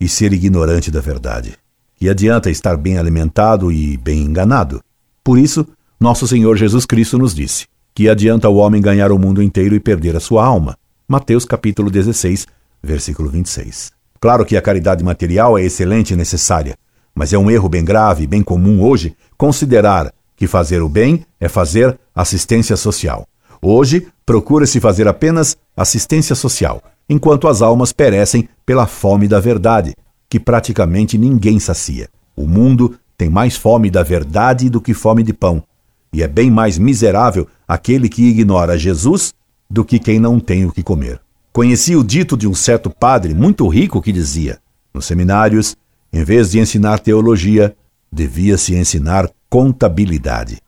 e 0.00 0.08
ser 0.08 0.32
ignorante 0.32 0.90
da 0.90 1.00
verdade? 1.00 1.54
Que 1.96 2.08
adianta 2.08 2.50
estar 2.50 2.76
bem 2.76 2.98
alimentado 2.98 3.70
e 3.70 3.96
bem 3.96 4.22
enganado? 4.22 4.80
Por 5.22 5.38
isso, 5.38 5.66
nosso 6.00 6.26
Senhor 6.26 6.56
Jesus 6.56 6.84
Cristo 6.84 7.18
nos 7.18 7.34
disse: 7.34 7.66
Que 7.94 8.08
adianta 8.08 8.48
o 8.48 8.56
homem 8.56 8.82
ganhar 8.82 9.12
o 9.12 9.18
mundo 9.18 9.42
inteiro 9.42 9.74
e 9.74 9.80
perder 9.80 10.16
a 10.16 10.20
sua 10.20 10.44
alma? 10.44 10.76
Mateus 11.06 11.44
capítulo 11.44 11.90
16, 11.90 12.46
versículo 12.82 13.28
26. 13.28 14.01
Claro 14.22 14.46
que 14.46 14.56
a 14.56 14.62
caridade 14.62 15.02
material 15.02 15.58
é 15.58 15.64
excelente 15.64 16.14
e 16.14 16.16
necessária, 16.16 16.76
mas 17.12 17.32
é 17.32 17.38
um 17.38 17.50
erro 17.50 17.68
bem 17.68 17.84
grave 17.84 18.22
e 18.22 18.26
bem 18.28 18.40
comum 18.40 18.80
hoje 18.80 19.16
considerar 19.36 20.14
que 20.36 20.46
fazer 20.46 20.80
o 20.80 20.88
bem 20.88 21.26
é 21.40 21.48
fazer 21.48 21.98
assistência 22.14 22.76
social. 22.76 23.26
Hoje, 23.60 24.06
procura-se 24.24 24.78
fazer 24.78 25.08
apenas 25.08 25.56
assistência 25.76 26.36
social, 26.36 26.80
enquanto 27.10 27.48
as 27.48 27.62
almas 27.62 27.92
perecem 27.92 28.48
pela 28.64 28.86
fome 28.86 29.26
da 29.26 29.40
verdade, 29.40 29.92
que 30.30 30.38
praticamente 30.38 31.18
ninguém 31.18 31.58
sacia. 31.58 32.08
O 32.36 32.46
mundo 32.46 32.94
tem 33.18 33.28
mais 33.28 33.56
fome 33.56 33.90
da 33.90 34.04
verdade 34.04 34.70
do 34.70 34.80
que 34.80 34.94
fome 34.94 35.24
de 35.24 35.32
pão, 35.32 35.64
e 36.12 36.22
é 36.22 36.28
bem 36.28 36.48
mais 36.48 36.78
miserável 36.78 37.48
aquele 37.66 38.08
que 38.08 38.22
ignora 38.22 38.78
Jesus 38.78 39.34
do 39.68 39.84
que 39.84 39.98
quem 39.98 40.20
não 40.20 40.38
tem 40.38 40.64
o 40.64 40.70
que 40.70 40.84
comer. 40.84 41.20
Conheci 41.52 41.94
o 41.94 42.02
dito 42.02 42.34
de 42.34 42.48
um 42.48 42.54
certo 42.54 42.88
padre 42.88 43.34
muito 43.34 43.68
rico 43.68 44.00
que 44.00 44.10
dizia: 44.10 44.58
nos 44.94 45.04
seminários, 45.04 45.76
em 46.10 46.24
vez 46.24 46.50
de 46.50 46.58
ensinar 46.58 46.98
teologia, 46.98 47.76
devia-se 48.10 48.74
ensinar 48.74 49.28
contabilidade. 49.50 50.58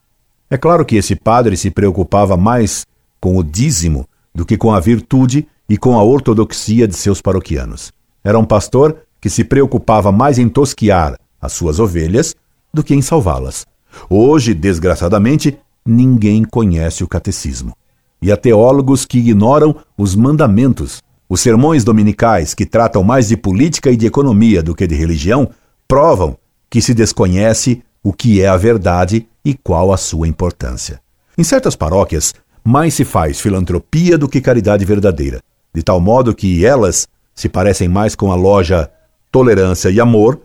É 0.47 0.57
claro 0.57 0.85
que 0.85 0.95
esse 0.95 1.15
padre 1.15 1.57
se 1.57 1.71
preocupava 1.71 2.37
mais 2.37 2.85
com 3.19 3.35
o 3.35 3.43
dízimo 3.43 4.07
do 4.33 4.45
que 4.45 4.57
com 4.57 4.71
a 4.71 4.79
virtude 4.79 5.47
e 5.67 5.75
com 5.75 5.97
a 5.97 6.03
ortodoxia 6.03 6.87
de 6.87 6.95
seus 6.95 7.19
paroquianos. 7.19 7.91
Era 8.23 8.37
um 8.37 8.45
pastor 8.45 8.97
que 9.19 9.29
se 9.29 9.43
preocupava 9.43 10.11
mais 10.11 10.37
em 10.37 10.47
tosquiar 10.47 11.17
as 11.41 11.53
suas 11.53 11.79
ovelhas 11.79 12.35
do 12.71 12.83
que 12.83 12.93
em 12.93 13.01
salvá-las. 13.01 13.65
Hoje, 14.07 14.53
desgraçadamente, 14.53 15.57
ninguém 15.83 16.43
conhece 16.43 17.03
o 17.03 17.07
catecismo. 17.07 17.75
E 18.21 18.31
há 18.31 18.37
teólogos 18.37 19.05
que 19.05 19.19
ignoram 19.19 19.75
os 19.97 20.15
mandamentos. 20.15 21.01
Os 21.27 21.41
sermões 21.41 21.83
dominicais, 21.83 22.53
que 22.53 22.65
tratam 22.65 23.03
mais 23.03 23.27
de 23.27 23.37
política 23.37 23.91
e 23.91 23.97
de 23.97 24.05
economia 24.05 24.61
do 24.61 24.75
que 24.75 24.85
de 24.85 24.95
religião, 24.95 25.49
provam 25.87 26.37
que 26.69 26.81
se 26.81 26.93
desconhece 26.93 27.83
o 28.03 28.13
que 28.13 28.41
é 28.41 28.47
a 28.47 28.57
verdade 28.57 29.27
e 29.43 29.53
qual 29.53 29.91
a 29.91 29.97
sua 29.97 30.27
importância. 30.27 31.01
Em 31.37 31.43
certas 31.43 31.75
paróquias, 31.75 32.33
mais 32.63 32.93
se 32.93 33.03
faz 33.03 33.39
filantropia 33.39 34.17
do 34.17 34.27
que 34.29 34.41
caridade 34.41 34.85
verdadeira, 34.85 35.41
de 35.73 35.83
tal 35.83 35.99
modo 35.99 36.33
que 36.33 36.65
elas 36.65 37.07
se 37.33 37.49
parecem 37.49 37.87
mais 37.87 38.15
com 38.15 38.31
a 38.31 38.35
loja 38.35 38.89
Tolerância 39.31 39.89
e 39.89 39.99
Amor 39.99 40.39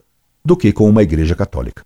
do 0.44 0.56
que 0.56 0.72
com 0.72 0.88
uma 0.88 1.02
igreja 1.02 1.34
católica. 1.34 1.82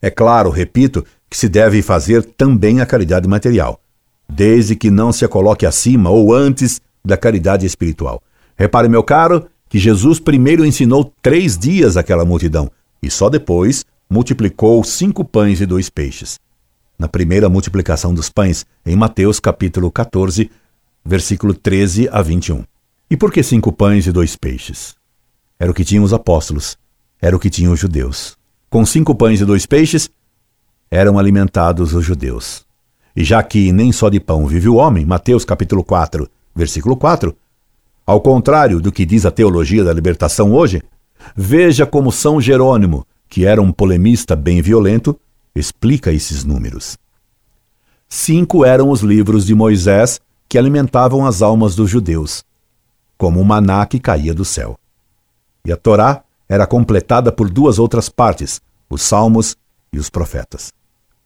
É 0.00 0.10
claro, 0.10 0.50
repito, 0.50 1.04
que 1.28 1.36
se 1.36 1.48
deve 1.48 1.82
fazer 1.82 2.24
também 2.24 2.80
a 2.80 2.86
caridade 2.86 3.28
material, 3.28 3.78
desde 4.30 4.76
que 4.76 4.90
não 4.90 5.12
se 5.12 5.24
a 5.24 5.28
coloque 5.28 5.66
acima 5.66 6.10
ou 6.10 6.34
antes 6.34 6.80
da 7.04 7.16
caridade 7.16 7.66
espiritual. 7.66 8.22
Repare, 8.56 8.88
meu 8.88 9.02
caro, 9.02 9.46
que 9.68 9.78
Jesus 9.78 10.18
primeiro 10.20 10.64
ensinou 10.64 11.12
três 11.22 11.58
dias 11.58 11.96
aquela 11.96 12.24
multidão 12.24 12.70
e 13.02 13.10
só 13.10 13.28
depois 13.28 13.84
multiplicou 14.08 14.82
cinco 14.84 15.24
pães 15.24 15.60
e 15.60 15.66
dois 15.66 15.88
peixes. 15.88 16.38
Na 16.98 17.08
primeira 17.08 17.48
multiplicação 17.48 18.12
dos 18.12 18.28
pães, 18.28 18.66
em 18.84 18.94
Mateus 18.96 19.40
capítulo 19.40 19.90
14, 19.90 20.50
versículo 21.04 21.54
13 21.54 22.08
a 22.10 22.20
21. 22.20 22.64
E 23.10 23.16
por 23.16 23.32
que 23.32 23.42
cinco 23.42 23.72
pães 23.72 24.06
e 24.06 24.12
dois 24.12 24.36
peixes? 24.36 24.94
Era 25.58 25.70
o 25.70 25.74
que 25.74 25.84
tinham 25.84 26.04
os 26.04 26.12
apóstolos, 26.12 26.76
era 27.20 27.34
o 27.34 27.38
que 27.38 27.48
tinham 27.48 27.72
os 27.72 27.80
judeus. 27.80 28.36
Com 28.68 28.84
cinco 28.84 29.14
pães 29.14 29.40
e 29.40 29.44
dois 29.44 29.66
peixes, 29.66 30.10
eram 30.90 31.18
alimentados 31.18 31.94
os 31.94 32.04
judeus. 32.04 32.66
E 33.14 33.24
já 33.24 33.42
que 33.42 33.72
nem 33.72 33.92
só 33.92 34.08
de 34.08 34.20
pão 34.20 34.46
vive 34.46 34.68
o 34.68 34.76
homem, 34.76 35.04
Mateus 35.04 35.44
capítulo 35.44 35.82
4, 35.82 36.28
versículo 36.54 36.96
4, 36.96 37.36
ao 38.06 38.20
contrário 38.20 38.80
do 38.80 38.92
que 38.92 39.04
diz 39.04 39.26
a 39.26 39.30
teologia 39.30 39.84
da 39.84 39.92
libertação 39.92 40.52
hoje, 40.52 40.82
veja 41.36 41.86
como 41.86 42.12
São 42.12 42.40
Jerônimo 42.40 43.06
que 43.30 43.46
era 43.46 43.62
um 43.62 43.70
polemista 43.70 44.34
bem 44.34 44.60
violento, 44.60 45.18
explica 45.54 46.12
esses 46.12 46.42
números. 46.42 46.98
Cinco 48.08 48.64
eram 48.64 48.90
os 48.90 49.02
livros 49.02 49.46
de 49.46 49.54
Moisés 49.54 50.20
que 50.48 50.58
alimentavam 50.58 51.24
as 51.24 51.40
almas 51.40 51.76
dos 51.76 51.88
judeus, 51.88 52.44
como 53.16 53.40
o 53.40 53.44
maná 53.44 53.86
que 53.86 54.00
caía 54.00 54.34
do 54.34 54.44
céu. 54.44 54.76
E 55.64 55.70
a 55.70 55.76
Torá 55.76 56.24
era 56.48 56.66
completada 56.66 57.30
por 57.30 57.48
duas 57.48 57.78
outras 57.78 58.08
partes, 58.08 58.60
os 58.90 59.02
Salmos 59.02 59.56
e 59.92 59.98
os 59.98 60.10
Profetas. 60.10 60.72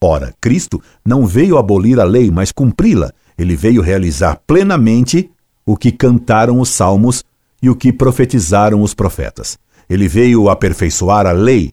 Ora, 0.07 0.35
Cristo 0.39 0.83
não 1.03 1.27
veio 1.27 1.57
abolir 1.57 1.99
a 1.99 2.05
lei, 2.05 2.31
mas 2.31 2.53
cumpri-la. 2.53 3.11
Ele 3.39 3.57
veio 3.57 3.81
realizar 3.81 4.39
plenamente 4.47 5.31
o 5.65 5.79
que 5.79 5.91
cantaram 5.91 6.61
os 6.61 6.69
Salmos 6.69 7.25
e 7.63 7.71
o 7.71 7.75
que 7.75 7.91
profetizaram 7.91 8.83
os 8.83 8.93
profetas. 8.93 9.59
Ele 9.89 10.07
veio 10.07 10.51
aperfeiçoar 10.51 11.27
a 11.27 11.33
lei, 11.33 11.73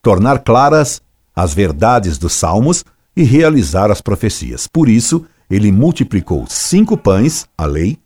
tornar 0.00 0.38
claras 0.38 1.02
as 1.34 1.52
verdades 1.52 2.16
dos 2.16 2.32
salmos 2.32 2.82
e 3.14 3.22
realizar 3.22 3.90
as 3.90 4.00
profecias. 4.00 4.66
Por 4.66 4.88
isso, 4.88 5.26
ele 5.50 5.70
multiplicou 5.70 6.46
cinco 6.48 6.96
pães, 6.96 7.46
a 7.58 7.66
lei, 7.66 7.98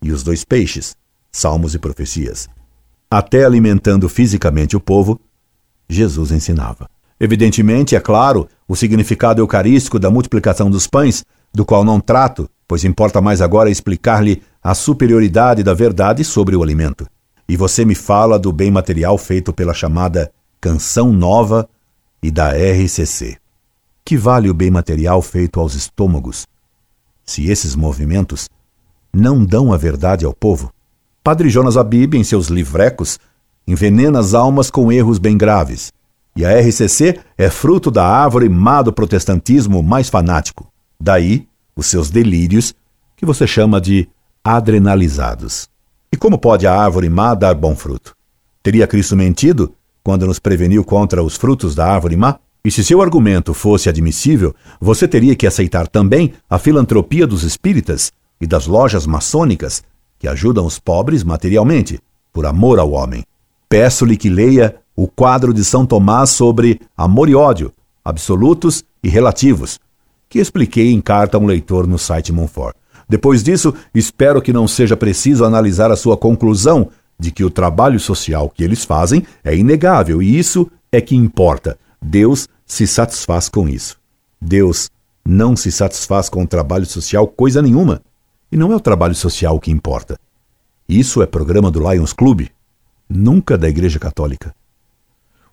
e 0.00 0.10
os 0.10 0.22
dois 0.22 0.42
peixes, 0.42 0.96
salmos 1.30 1.74
e 1.74 1.78
profecias. 1.78 2.48
Até 3.10 3.44
alimentando 3.44 4.08
fisicamente 4.08 4.74
o 4.74 4.80
povo, 4.80 5.20
Jesus 5.86 6.32
ensinava. 6.32 6.88
Evidentemente, 7.20 7.96
é 7.96 8.00
claro, 8.00 8.48
o 8.66 8.76
significado 8.76 9.40
eucarístico 9.40 9.98
da 9.98 10.10
multiplicação 10.10 10.70
dos 10.70 10.86
pães, 10.86 11.24
do 11.52 11.64
qual 11.64 11.84
não 11.84 12.00
trato, 12.00 12.48
pois 12.66 12.84
importa 12.84 13.20
mais 13.20 13.40
agora 13.40 13.70
explicar-lhe 13.70 14.42
a 14.62 14.74
superioridade 14.74 15.62
da 15.62 15.74
verdade 15.74 16.22
sobre 16.22 16.54
o 16.54 16.62
alimento. 16.62 17.06
E 17.48 17.56
você 17.56 17.84
me 17.84 17.94
fala 17.94 18.38
do 18.38 18.52
bem 18.52 18.70
material 18.70 19.16
feito 19.16 19.52
pela 19.52 19.72
chamada 19.72 20.30
Canção 20.60 21.12
Nova 21.12 21.68
e 22.22 22.30
da 22.30 22.50
RCC. 22.50 23.38
Que 24.04 24.16
vale 24.16 24.50
o 24.50 24.54
bem 24.54 24.70
material 24.70 25.20
feito 25.22 25.58
aos 25.58 25.74
estômagos, 25.74 26.46
se 27.24 27.50
esses 27.50 27.74
movimentos 27.74 28.48
não 29.12 29.44
dão 29.44 29.72
a 29.72 29.76
verdade 29.76 30.24
ao 30.24 30.32
povo? 30.32 30.72
Padre 31.22 31.50
Jonas 31.50 31.76
Abib, 31.76 32.14
em 32.14 32.24
seus 32.24 32.48
livrecos, 32.48 33.18
envenena 33.66 34.18
as 34.18 34.34
almas 34.34 34.70
com 34.70 34.90
erros 34.90 35.18
bem 35.18 35.36
graves. 35.36 35.92
E 36.38 36.44
a 36.44 36.56
RCC 36.56 37.18
é 37.36 37.50
fruto 37.50 37.90
da 37.90 38.06
árvore 38.06 38.48
má 38.48 38.80
do 38.80 38.92
protestantismo 38.92 39.82
mais 39.82 40.08
fanático. 40.08 40.68
Daí 41.00 41.48
os 41.74 41.86
seus 41.86 42.10
delírios, 42.10 42.72
que 43.16 43.26
você 43.26 43.44
chama 43.44 43.80
de 43.80 44.08
adrenalizados. 44.44 45.68
E 46.12 46.16
como 46.16 46.38
pode 46.38 46.64
a 46.64 46.72
árvore 46.72 47.08
má 47.08 47.34
dar 47.34 47.56
bom 47.56 47.74
fruto? 47.74 48.14
Teria 48.62 48.86
Cristo 48.86 49.16
mentido 49.16 49.74
quando 50.00 50.28
nos 50.28 50.38
preveniu 50.38 50.84
contra 50.84 51.24
os 51.24 51.36
frutos 51.36 51.74
da 51.74 51.92
árvore 51.92 52.14
má? 52.14 52.38
E 52.64 52.70
se 52.70 52.84
seu 52.84 53.02
argumento 53.02 53.52
fosse 53.52 53.88
admissível, 53.88 54.54
você 54.80 55.08
teria 55.08 55.34
que 55.34 55.44
aceitar 55.46 55.88
também 55.88 56.34
a 56.48 56.56
filantropia 56.56 57.26
dos 57.26 57.42
espíritas 57.42 58.12
e 58.40 58.46
das 58.46 58.68
lojas 58.68 59.08
maçônicas 59.08 59.82
que 60.20 60.28
ajudam 60.28 60.64
os 60.64 60.78
pobres 60.78 61.24
materialmente, 61.24 61.98
por 62.32 62.46
amor 62.46 62.78
ao 62.78 62.92
homem. 62.92 63.24
Peço-lhe 63.68 64.16
que 64.16 64.30
leia 64.30 64.76
o 64.98 65.06
quadro 65.06 65.54
de 65.54 65.64
São 65.64 65.86
Tomás 65.86 66.30
sobre 66.30 66.80
amor 66.96 67.28
e 67.28 67.34
ódio, 67.36 67.72
absolutos 68.04 68.82
e 69.00 69.08
relativos, 69.08 69.78
que 70.28 70.40
expliquei 70.40 70.90
em 70.90 71.00
carta 71.00 71.36
a 71.36 71.40
um 71.40 71.46
leitor 71.46 71.86
no 71.86 71.96
site 71.96 72.32
Monfort. 72.32 72.74
Depois 73.08 73.44
disso, 73.44 73.72
espero 73.94 74.42
que 74.42 74.52
não 74.52 74.66
seja 74.66 74.96
preciso 74.96 75.44
analisar 75.44 75.92
a 75.92 75.96
sua 75.96 76.16
conclusão 76.16 76.88
de 77.16 77.30
que 77.30 77.44
o 77.44 77.50
trabalho 77.50 78.00
social 78.00 78.50
que 78.50 78.64
eles 78.64 78.84
fazem 78.84 79.24
é 79.44 79.56
inegável 79.56 80.20
e 80.20 80.36
isso 80.36 80.68
é 80.90 81.00
que 81.00 81.14
importa. 81.14 81.78
Deus 82.02 82.48
se 82.66 82.84
satisfaz 82.84 83.48
com 83.48 83.68
isso. 83.68 83.96
Deus 84.40 84.90
não 85.24 85.54
se 85.54 85.70
satisfaz 85.70 86.28
com 86.28 86.42
o 86.42 86.48
trabalho 86.48 86.86
social 86.86 87.28
coisa 87.28 87.62
nenhuma. 87.62 88.02
E 88.50 88.56
não 88.56 88.72
é 88.72 88.74
o 88.74 88.80
trabalho 88.80 89.14
social 89.14 89.60
que 89.60 89.70
importa. 89.70 90.18
Isso 90.88 91.22
é 91.22 91.26
programa 91.26 91.70
do 91.70 91.88
Lions 91.88 92.12
Club, 92.12 92.48
nunca 93.08 93.56
da 93.56 93.68
Igreja 93.68 94.00
Católica. 94.00 94.52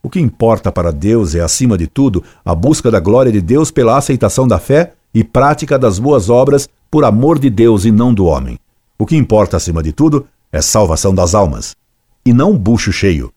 O 0.06 0.10
que 0.10 0.20
importa 0.20 0.72
para 0.72 0.91
Deus 0.91 1.34
é, 1.34 1.39
acima 1.39 1.76
de 1.76 1.88
tudo, 1.88 2.24
a 2.46 2.54
busca 2.54 2.91
da 2.91 3.00
glória 3.00 3.32
de 3.32 3.41
Deus 3.41 3.72
pela 3.72 3.98
aceitação 3.98 4.48
da 4.48 4.60
fé 4.60 4.94
e 5.12 5.24
prática 5.24 5.80
das 5.80 5.98
boas 5.98 6.30
obras 6.30 6.70
por 6.91 7.04
amor 7.04 7.39
de 7.39 7.50
Deus 7.50 7.86
e 7.86 7.91
não 7.91 8.13
do 8.13 8.26
homem. 8.26 8.60
O 9.00 9.06
que 9.08 9.15
importa, 9.15 9.58
acima 9.58 9.82
de 9.82 9.91
tudo, 9.91 10.28
é 10.52 10.62
salvação 10.62 11.12
das 11.12 11.34
almas, 11.34 11.76
e 12.24 12.32
não 12.34 12.56
bucho 12.56 12.91
cheio, 12.91 13.34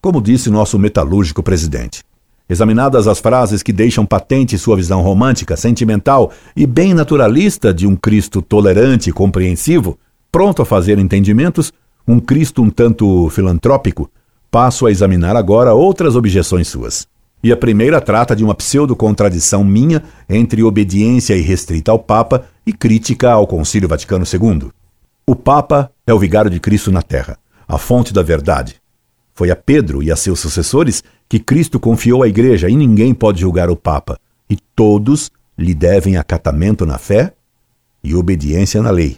como 0.00 0.22
disse 0.22 0.50
nosso 0.50 0.78
metalúrgico 0.78 1.42
presidente. 1.42 2.04
Examinadas 2.48 3.08
as 3.08 3.18
frases 3.18 3.60
que 3.60 3.72
deixam 3.72 4.06
patente 4.06 4.56
sua 4.56 4.76
visão 4.76 5.02
romântica, 5.02 5.56
sentimental 5.56 6.30
e 6.54 6.64
bem 6.64 6.94
naturalista 6.94 7.74
de 7.74 7.88
um 7.88 7.96
Cristo 7.96 8.40
tolerante 8.40 9.10
e 9.10 9.12
compreensivo, 9.12 9.98
pronto 10.30 10.62
a 10.62 10.64
fazer 10.64 10.96
entendimentos, 10.96 11.72
um 12.06 12.20
Cristo 12.20 12.62
um 12.62 12.70
tanto 12.70 13.28
filantrópico, 13.30 14.08
passo 14.54 14.86
a 14.86 14.90
examinar 14.92 15.34
agora 15.34 15.74
outras 15.74 16.14
objeções 16.14 16.68
suas. 16.68 17.08
E 17.42 17.50
a 17.50 17.56
primeira 17.56 18.00
trata 18.00 18.36
de 18.36 18.44
uma 18.44 18.54
pseudo-contradição 18.54 19.64
minha 19.64 20.00
entre 20.28 20.62
obediência 20.62 21.34
irrestrita 21.34 21.90
ao 21.90 21.98
Papa 21.98 22.44
e 22.64 22.72
crítica 22.72 23.32
ao 23.32 23.48
Concílio 23.48 23.88
Vaticano 23.88 24.24
II. 24.24 24.70
O 25.26 25.34
Papa 25.34 25.90
é 26.06 26.14
o 26.14 26.20
vigário 26.20 26.48
de 26.48 26.60
Cristo 26.60 26.92
na 26.92 27.02
terra, 27.02 27.36
a 27.66 27.78
fonte 27.78 28.14
da 28.14 28.22
verdade. 28.22 28.76
Foi 29.34 29.50
a 29.50 29.56
Pedro 29.56 30.04
e 30.04 30.12
a 30.12 30.14
seus 30.14 30.38
sucessores 30.38 31.02
que 31.28 31.40
Cristo 31.40 31.80
confiou 31.80 32.22
à 32.22 32.28
Igreja 32.28 32.70
e 32.70 32.76
ninguém 32.76 33.12
pode 33.12 33.40
julgar 33.40 33.68
o 33.68 33.76
Papa. 33.76 34.20
E 34.48 34.56
todos 34.76 35.32
lhe 35.58 35.74
devem 35.74 36.16
acatamento 36.16 36.86
na 36.86 36.96
fé 36.96 37.32
e 38.04 38.14
obediência 38.14 38.80
na 38.80 38.92
lei. 38.92 39.16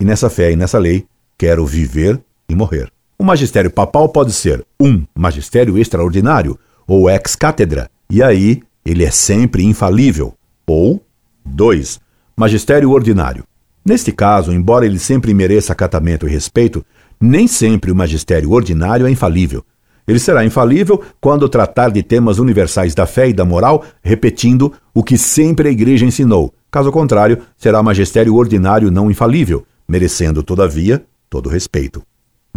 E 0.00 0.04
nessa 0.06 0.30
fé 0.30 0.50
e 0.50 0.56
nessa 0.56 0.78
lei 0.78 1.04
quero 1.36 1.66
viver 1.66 2.18
e 2.48 2.54
morrer. 2.54 2.90
O 3.20 3.24
magistério 3.24 3.68
papal 3.68 4.08
pode 4.08 4.32
ser 4.32 4.64
um 4.80 5.04
magistério 5.12 5.76
extraordinário 5.76 6.56
ou 6.86 7.10
ex 7.10 7.34
cátedra, 7.34 7.90
e 8.08 8.22
aí 8.22 8.62
ele 8.86 9.04
é 9.04 9.10
sempre 9.10 9.64
infalível. 9.64 10.34
Ou 10.64 11.02
dois, 11.44 11.98
magistério 12.36 12.92
ordinário. 12.92 13.42
Neste 13.84 14.12
caso, 14.12 14.52
embora 14.52 14.86
ele 14.86 15.00
sempre 15.00 15.34
mereça 15.34 15.72
acatamento 15.72 16.28
e 16.28 16.30
respeito, 16.30 16.86
nem 17.20 17.48
sempre 17.48 17.90
o 17.90 17.96
magistério 17.96 18.52
ordinário 18.52 19.04
é 19.04 19.10
infalível. 19.10 19.64
Ele 20.06 20.20
será 20.20 20.44
infalível 20.44 21.02
quando 21.20 21.48
tratar 21.48 21.90
de 21.90 22.04
temas 22.04 22.38
universais 22.38 22.94
da 22.94 23.04
fé 23.04 23.28
e 23.28 23.32
da 23.32 23.44
moral, 23.44 23.84
repetindo 24.00 24.72
o 24.94 25.02
que 25.02 25.18
sempre 25.18 25.68
a 25.68 25.72
Igreja 25.72 26.06
ensinou. 26.06 26.54
Caso 26.70 26.92
contrário, 26.92 27.38
será 27.56 27.82
magistério 27.82 28.36
ordinário 28.36 28.92
não 28.92 29.10
infalível, 29.10 29.66
merecendo, 29.88 30.40
todavia, 30.40 31.04
todo 31.28 31.48
respeito. 31.48 32.07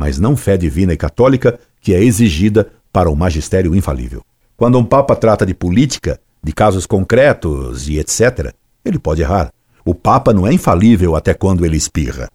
Mas 0.01 0.17
não 0.17 0.35
fé 0.35 0.57
divina 0.57 0.93
e 0.93 0.97
católica 0.97 1.59
que 1.79 1.93
é 1.93 2.03
exigida 2.03 2.71
para 2.91 3.07
o 3.07 3.15
magistério 3.15 3.75
infalível. 3.75 4.23
Quando 4.57 4.79
um 4.79 4.83
Papa 4.83 5.15
trata 5.15 5.45
de 5.45 5.53
política, 5.53 6.19
de 6.43 6.51
casos 6.51 6.87
concretos 6.87 7.87
e 7.87 7.99
etc., 7.99 8.51
ele 8.83 8.97
pode 8.97 9.21
errar. 9.21 9.53
O 9.85 9.93
Papa 9.93 10.33
não 10.33 10.47
é 10.47 10.51
infalível 10.51 11.15
até 11.15 11.35
quando 11.35 11.63
ele 11.63 11.77
espirra. 11.77 12.27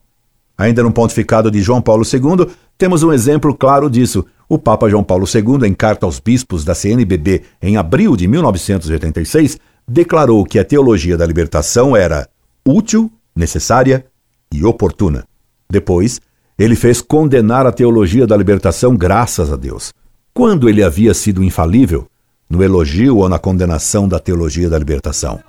Ainda 0.56 0.80
no 0.80 0.92
pontificado 0.92 1.50
de 1.50 1.60
João 1.60 1.82
Paulo 1.82 2.04
II, 2.04 2.46
temos 2.78 3.02
um 3.02 3.12
exemplo 3.12 3.52
claro 3.52 3.90
disso. 3.90 4.24
O 4.48 4.60
Papa 4.60 4.88
João 4.88 5.02
Paulo 5.02 5.26
II, 5.26 5.68
em 5.68 5.74
carta 5.74 6.06
aos 6.06 6.20
bispos 6.20 6.64
da 6.64 6.72
CNBB 6.72 7.42
em 7.60 7.76
abril 7.76 8.14
de 8.14 8.28
1986, 8.28 9.58
declarou 9.88 10.44
que 10.44 10.60
a 10.60 10.64
teologia 10.64 11.16
da 11.16 11.26
libertação 11.26 11.96
era 11.96 12.28
útil, 12.64 13.10
necessária 13.34 14.06
e 14.54 14.64
oportuna. 14.64 15.24
Depois, 15.68 16.20
ele 16.58 16.74
fez 16.74 17.02
condenar 17.02 17.66
a 17.66 17.72
teologia 17.72 18.26
da 18.26 18.36
libertação 18.36 18.96
graças 18.96 19.52
a 19.52 19.56
Deus. 19.56 19.92
Quando 20.32 20.68
ele 20.68 20.82
havia 20.82 21.12
sido 21.12 21.44
infalível? 21.44 22.06
No 22.48 22.62
elogio 22.62 23.18
ou 23.18 23.28
na 23.28 23.38
condenação 23.38 24.08
da 24.08 24.18
teologia 24.18 24.68
da 24.68 24.78
libertação? 24.78 25.40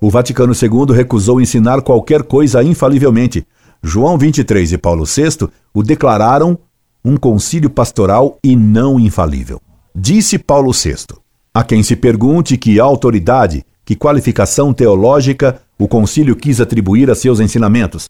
O 0.00 0.10
Vaticano 0.10 0.52
II 0.52 0.94
recusou 0.94 1.40
ensinar 1.40 1.80
qualquer 1.82 2.22
coisa 2.22 2.62
infalivelmente. 2.62 3.46
João 3.82 4.18
23 4.18 4.72
e 4.72 4.78
Paulo 4.78 5.04
VI 5.04 5.48
o 5.72 5.82
declararam 5.82 6.58
um 7.04 7.16
concílio 7.16 7.70
pastoral 7.70 8.38
e 8.42 8.54
não 8.54 9.00
infalível. 9.00 9.60
Disse 9.94 10.38
Paulo 10.38 10.72
VI: 10.72 10.96
A 11.52 11.64
quem 11.64 11.82
se 11.82 11.96
pergunte 11.96 12.56
que 12.56 12.78
autoridade, 12.78 13.64
que 13.84 13.96
qualificação 13.96 14.72
teológica 14.72 15.60
o 15.78 15.88
concílio 15.88 16.36
quis 16.36 16.60
atribuir 16.60 17.10
a 17.10 17.14
seus 17.14 17.40
ensinamentos, 17.40 18.08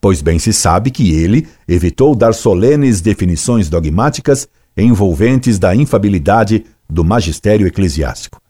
pois 0.00 0.22
bem 0.22 0.38
se 0.38 0.52
sabe 0.52 0.90
que 0.90 1.12
ele 1.12 1.48
evitou 1.66 2.14
dar 2.14 2.32
solenes 2.32 3.00
definições 3.00 3.68
dogmáticas 3.68 4.48
envolventes 4.76 5.58
da 5.58 5.74
infabilidade 5.74 6.64
do 6.88 7.04
magistério 7.04 7.66
eclesiástico. 7.66 8.40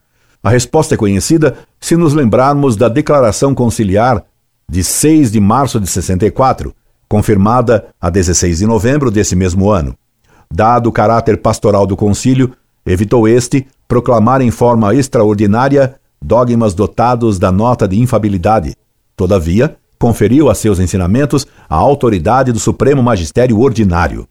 A 0.42 0.50
resposta 0.50 0.94
é 0.94 0.98
conhecida 0.98 1.56
se 1.80 1.96
nos 1.96 2.14
lembrarmos 2.14 2.76
da 2.76 2.88
Declaração 2.88 3.54
Conciliar 3.54 4.24
de 4.70 4.84
6 4.84 5.32
de 5.32 5.40
março 5.40 5.80
de 5.80 5.86
64, 5.86 6.74
confirmada 7.08 7.88
a 8.00 8.10
16 8.10 8.58
de 8.58 8.66
novembro 8.66 9.10
desse 9.10 9.34
mesmo 9.34 9.70
ano. 9.70 9.96
Dado 10.52 10.88
o 10.88 10.92
caráter 10.92 11.38
pastoral 11.38 11.86
do 11.86 11.96
concílio, 11.96 12.52
evitou 12.86 13.26
este 13.26 13.66
proclamar 13.86 14.40
em 14.40 14.50
forma 14.50 14.94
extraordinária 14.94 15.96
dogmas 16.20 16.74
dotados 16.74 17.38
da 17.38 17.50
nota 17.50 17.88
de 17.88 17.98
infabilidade. 17.98 18.74
Todavia, 19.16 19.76
conferiu 19.98 20.48
a 20.48 20.54
seus 20.54 20.78
ensinamentos 20.78 21.46
a 21.68 21.74
autoridade 21.74 22.52
do 22.52 22.58
Supremo 22.58 23.02
Magistério 23.02 23.58
Ordinário. 23.58 24.28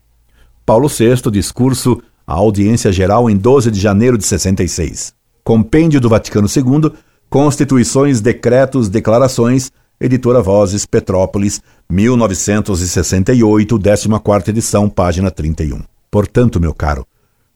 Paulo 0.65 0.87
VI, 0.87 1.29
discurso 1.31 2.01
à 2.25 2.33
audiência 2.33 2.91
geral 2.91 3.29
em 3.29 3.37
12 3.37 3.71
de 3.71 3.79
janeiro 3.79 4.17
de 4.17 4.25
66. 4.25 5.13
Compêndio 5.43 6.01
do 6.01 6.09
Vaticano 6.09 6.47
II, 6.47 6.91
Constituições, 7.29 8.21
Decretos, 8.21 8.89
Declarações, 8.89 9.71
Editora 9.99 10.41
Vozes, 10.41 10.85
Petrópolis, 10.85 11.61
1968, 11.89 13.79
14 13.79 14.49
edição, 14.51 14.89
página 14.89 15.31
31. 15.31 15.81
Portanto, 16.11 16.59
meu 16.59 16.73
caro, 16.73 17.05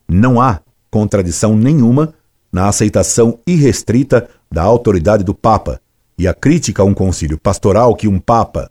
não 0.10 0.42
há 0.42 0.60
contradição 0.90 1.56
nenhuma 1.56 2.14
na 2.52 2.68
aceitação 2.68 3.40
irrestrita 3.46 4.28
da 4.52 4.64
autoridade 4.64 5.24
do 5.24 5.34
Papa 5.34 5.80
e 6.22 6.28
a 6.28 6.36
crítica 6.36 6.84
a 6.84 6.86
um 6.86 6.94
concílio 6.94 7.40
pastoral 7.40 7.96
que 7.96 8.08
um 8.08 8.20
Papa, 8.20 8.70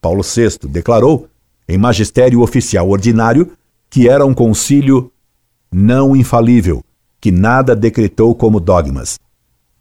Paulo 0.00 0.22
VI, 0.22 0.68
declarou 0.68 1.28
em 1.68 1.76
magistério 1.76 2.40
oficial 2.40 2.88
ordinário 2.88 3.50
que 3.90 4.08
era 4.08 4.24
um 4.24 4.32
concílio 4.32 5.10
não 5.72 6.14
infalível, 6.14 6.84
que 7.20 7.32
nada 7.32 7.74
decretou 7.74 8.32
como 8.32 8.60
dogmas. 8.60 9.18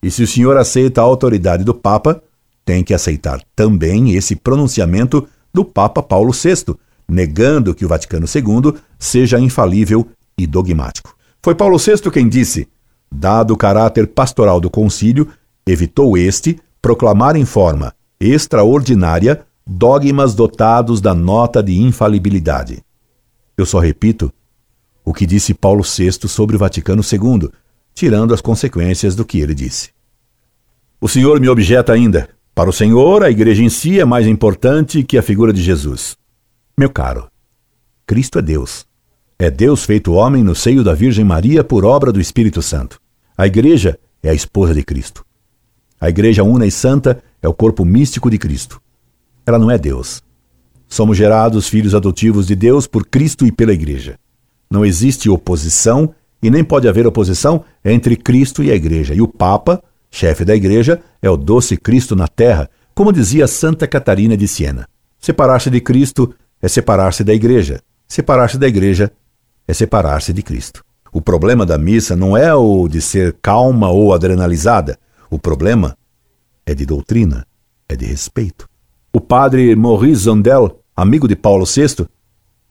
E 0.01 0.09
se 0.09 0.23
o 0.23 0.27
senhor 0.27 0.57
aceita 0.57 1.01
a 1.01 1.03
autoridade 1.03 1.63
do 1.63 1.73
Papa, 1.73 2.19
tem 2.65 2.83
que 2.83 2.95
aceitar 2.95 3.39
também 3.55 4.15
esse 4.15 4.35
pronunciamento 4.35 5.27
do 5.53 5.63
Papa 5.63 6.01
Paulo 6.01 6.31
VI, 6.33 6.75
negando 7.07 7.75
que 7.75 7.85
o 7.85 7.87
Vaticano 7.87 8.25
II 8.25 8.73
seja 8.97 9.39
infalível 9.39 10.07
e 10.35 10.47
dogmático. 10.47 11.15
Foi 11.43 11.53
Paulo 11.53 11.77
VI 11.77 12.09
quem 12.11 12.27
disse: 12.27 12.67
dado 13.11 13.53
o 13.53 13.57
caráter 13.57 14.07
pastoral 14.07 14.59
do 14.59 14.69
concílio, 14.69 15.29
evitou 15.67 16.17
este 16.17 16.59
proclamar 16.83 17.37
em 17.37 17.45
forma 17.45 17.95
extraordinária 18.19 19.45
dogmas 19.65 20.35
dotados 20.35 20.99
da 20.99 21.15
nota 21.15 21.63
de 21.63 21.81
infalibilidade. 21.81 22.83
Eu 23.57 23.65
só 23.65 23.79
repito 23.79 24.29
o 25.05 25.13
que 25.13 25.25
disse 25.25 25.53
Paulo 25.53 25.81
VI 25.81 26.11
sobre 26.27 26.57
o 26.57 26.59
Vaticano 26.59 27.01
II, 27.01 27.49
tirando 27.95 28.33
as 28.33 28.41
consequências 28.41 29.15
do 29.15 29.23
que 29.23 29.39
ele 29.39 29.55
disse. 29.55 29.91
O 30.99 31.07
senhor 31.07 31.39
me 31.39 31.47
objeta 31.47 31.93
ainda. 31.93 32.29
Para 32.53 32.69
o 32.69 32.73
senhor, 32.73 33.23
a 33.23 33.31
igreja 33.31 33.63
em 33.63 33.69
si 33.69 33.97
é 33.97 34.03
mais 34.03 34.27
importante 34.27 35.03
que 35.03 35.17
a 35.17 35.23
figura 35.23 35.53
de 35.53 35.63
Jesus. 35.63 36.17
Meu 36.77 36.89
caro, 36.89 37.29
Cristo 38.05 38.39
é 38.39 38.41
Deus. 38.41 38.85
É 39.39 39.49
Deus 39.49 39.85
feito 39.85 40.11
homem 40.11 40.43
no 40.43 40.53
seio 40.53 40.83
da 40.83 40.93
Virgem 40.93 41.23
Maria 41.23 41.63
por 41.63 41.85
obra 41.85 42.11
do 42.11 42.19
Espírito 42.19 42.61
Santo. 42.61 42.99
A 43.37 43.47
igreja 43.47 43.97
é 44.21 44.29
a 44.29 44.33
esposa 44.33 44.73
de 44.73 44.83
Cristo. 44.83 45.25
A 46.03 46.09
igreja 46.09 46.43
una 46.43 46.65
e 46.65 46.69
santa 46.69 47.23
é 47.41 47.47
o 47.47 47.53
corpo 47.53 47.85
místico 47.85 48.29
de 48.29 48.37
Cristo. 48.37 48.81
Ela 49.45 49.57
não 49.57 49.71
é 49.71 49.77
Deus. 49.77 50.21
Somos 50.85 51.15
gerados 51.15 51.69
filhos 51.69 51.95
adotivos 51.95 52.45
de 52.45 52.57
Deus 52.57 52.85
por 52.85 53.05
Cristo 53.05 53.47
e 53.47 53.53
pela 53.53 53.71
igreja. 53.71 54.19
Não 54.69 54.83
existe 54.83 55.29
oposição 55.29 56.13
e 56.41 56.51
nem 56.51 56.61
pode 56.61 56.89
haver 56.89 57.07
oposição 57.07 57.63
entre 57.85 58.17
Cristo 58.17 58.61
e 58.61 58.69
a 58.69 58.75
Igreja. 58.75 59.13
E 59.13 59.21
o 59.21 59.29
Papa, 59.29 59.81
chefe 60.11 60.43
da 60.43 60.53
Igreja, 60.53 61.01
é 61.21 61.29
o 61.29 61.37
doce 61.37 61.77
Cristo 61.77 62.17
na 62.17 62.27
terra, 62.27 62.69
como 62.93 63.13
dizia 63.13 63.47
Santa 63.47 63.87
Catarina 63.87 64.35
de 64.35 64.45
Siena. 64.45 64.85
Separar-se 65.17 65.69
de 65.69 65.79
Cristo 65.79 66.35
é 66.61 66.67
separar-se 66.67 67.23
da 67.23 67.33
Igreja. 67.33 67.79
Separar-se 68.09 68.57
da 68.57 68.67
Igreja 68.67 69.09
é 69.65 69.73
separar-se 69.73 70.33
de 70.33 70.43
Cristo. 70.43 70.83
O 71.13 71.21
problema 71.21 71.65
da 71.65 71.77
missa 71.77 72.13
não 72.13 72.35
é 72.35 72.53
o 72.53 72.89
de 72.89 72.99
ser 72.99 73.37
calma 73.41 73.89
ou 73.89 74.13
adrenalizada. 74.13 74.99
O 75.33 75.39
problema 75.39 75.97
é 76.63 76.75
de 76.75 76.85
doutrina, 76.85 77.47
é 77.89 77.95
de 77.95 78.05
respeito. 78.05 78.69
O 79.11 79.19
padre 79.19 79.75
Maurice 79.75 80.25
Zondel, 80.25 80.79
amigo 80.95 81.27
de 81.27 81.35
Paulo 81.35 81.65
VI, 81.65 82.05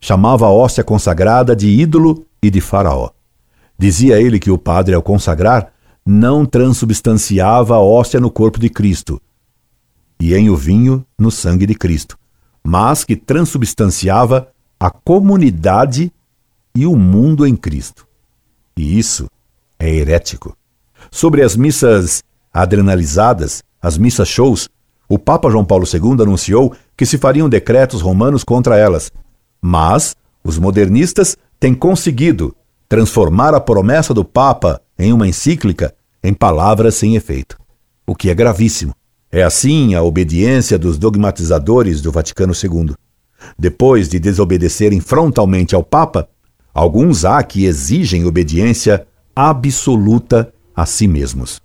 chamava 0.01 0.47
a 0.47 0.51
hóstia 0.53 0.85
consagrada 0.85 1.57
de 1.57 1.67
ídolo 1.69 2.25
e 2.41 2.51
de 2.51 2.61
faraó. 2.61 3.11
Dizia 3.77 4.23
ele 4.23 4.39
que 4.39 4.49
o 4.49 4.57
padre, 4.57 4.95
ao 4.95 5.03
consagrar, 5.03 5.73
não 6.07 6.47
transubstanciava 6.47 7.75
a 7.75 7.81
hóstia 7.81 8.21
no 8.21 8.31
corpo 8.31 8.61
de 8.61 8.69
Cristo 8.69 9.21
e 10.21 10.33
em 10.33 10.49
o 10.49 10.55
vinho 10.55 11.05
no 11.19 11.33
sangue 11.33 11.67
de 11.67 11.75
Cristo, 11.75 12.17
mas 12.63 13.03
que 13.03 13.17
transubstanciava 13.17 14.47
a 14.79 14.89
comunidade 14.89 16.13
e 16.77 16.87
o 16.87 16.95
mundo 16.95 17.45
em 17.45 17.57
Cristo. 17.57 18.07
E 18.77 19.01
isso 19.01 19.29
é 19.81 19.93
herético. 19.93 20.57
Sobre 21.11 21.43
as 21.43 21.57
missas 21.57 22.23
adrenalizadas, 22.53 23.63
as 23.81 23.97
missas 23.97 24.29
shows, 24.29 24.69
o 25.09 25.19
Papa 25.19 25.51
João 25.51 25.65
Paulo 25.65 25.85
II 25.85 26.23
anunciou 26.23 26.75
que 26.97 27.07
se 27.07 27.19
fariam 27.19 27.49
decretos 27.49 28.01
romanos 28.01 28.45
contra 28.45 28.77
elas, 28.77 29.11
mas 29.61 30.15
os 30.45 30.59
modernistas 30.59 31.37
têm 31.59 31.75
conseguido 31.75 32.55
transformar 32.89 33.55
a 33.55 33.61
promessa 33.61 34.13
do 34.13 34.25
Papa 34.25 34.81
em 34.99 35.13
uma 35.13 35.27
encíclica 35.27 35.95
em 36.23 36.33
palavras 36.33 36.95
sem 36.95 37.17
efeito, 37.17 37.59
o 38.07 38.15
que 38.15 38.31
é 38.31 38.35
gravíssimo. 38.35 38.95
É 39.31 39.43
assim 39.43 39.95
a 39.95 40.03
obediência 40.03 40.79
dos 40.79 40.99
dogmatizadores 40.99 42.03
do 42.03 42.13
Vaticano 42.13 42.53
II. 42.53 42.95
Depois 43.59 44.09
de 44.09 44.21
desobedecerem 44.21 45.01
frontalmente 45.01 45.75
ao 45.75 45.83
Papa, 45.83 46.29
Alguns 46.75 47.25
há 47.27 47.43
que 47.43 47.67
exigem 47.67 48.25
obediência 48.25 49.07
absoluta 49.37 50.53
a 50.75 50.87
si 50.87 51.07
mesmos. 51.07 51.61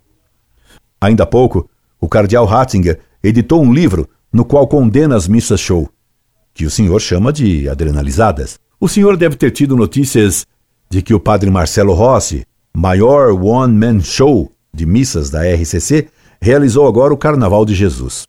Ainda 1.00 1.22
há 1.22 1.26
pouco, 1.26 1.68
o 2.00 2.08
cardeal 2.08 2.44
Ratzinger 2.44 2.98
editou 3.22 3.62
um 3.62 3.72
livro 3.72 4.08
no 4.32 4.44
qual 4.44 4.66
condena 4.66 5.16
as 5.16 5.26
missas 5.26 5.60
show, 5.60 5.88
que 6.52 6.66
o 6.66 6.70
senhor 6.70 7.00
chama 7.00 7.32
de 7.32 7.68
adrenalizadas. 7.68 8.58
O 8.80 8.88
senhor 8.88 9.16
deve 9.16 9.36
ter 9.36 9.50
tido 9.50 9.76
notícias 9.76 10.46
de 10.90 11.02
que 11.02 11.14
o 11.14 11.20
padre 11.20 11.50
Marcelo 11.50 11.92
Rossi, 11.94 12.44
maior 12.74 13.32
one-man 13.32 14.00
show 14.00 14.52
de 14.72 14.86
missas 14.86 15.30
da 15.30 15.42
RCC, 15.42 16.08
realizou 16.40 16.86
agora 16.86 17.12
o 17.12 17.16
Carnaval 17.16 17.64
de 17.64 17.74
Jesus. 17.74 18.26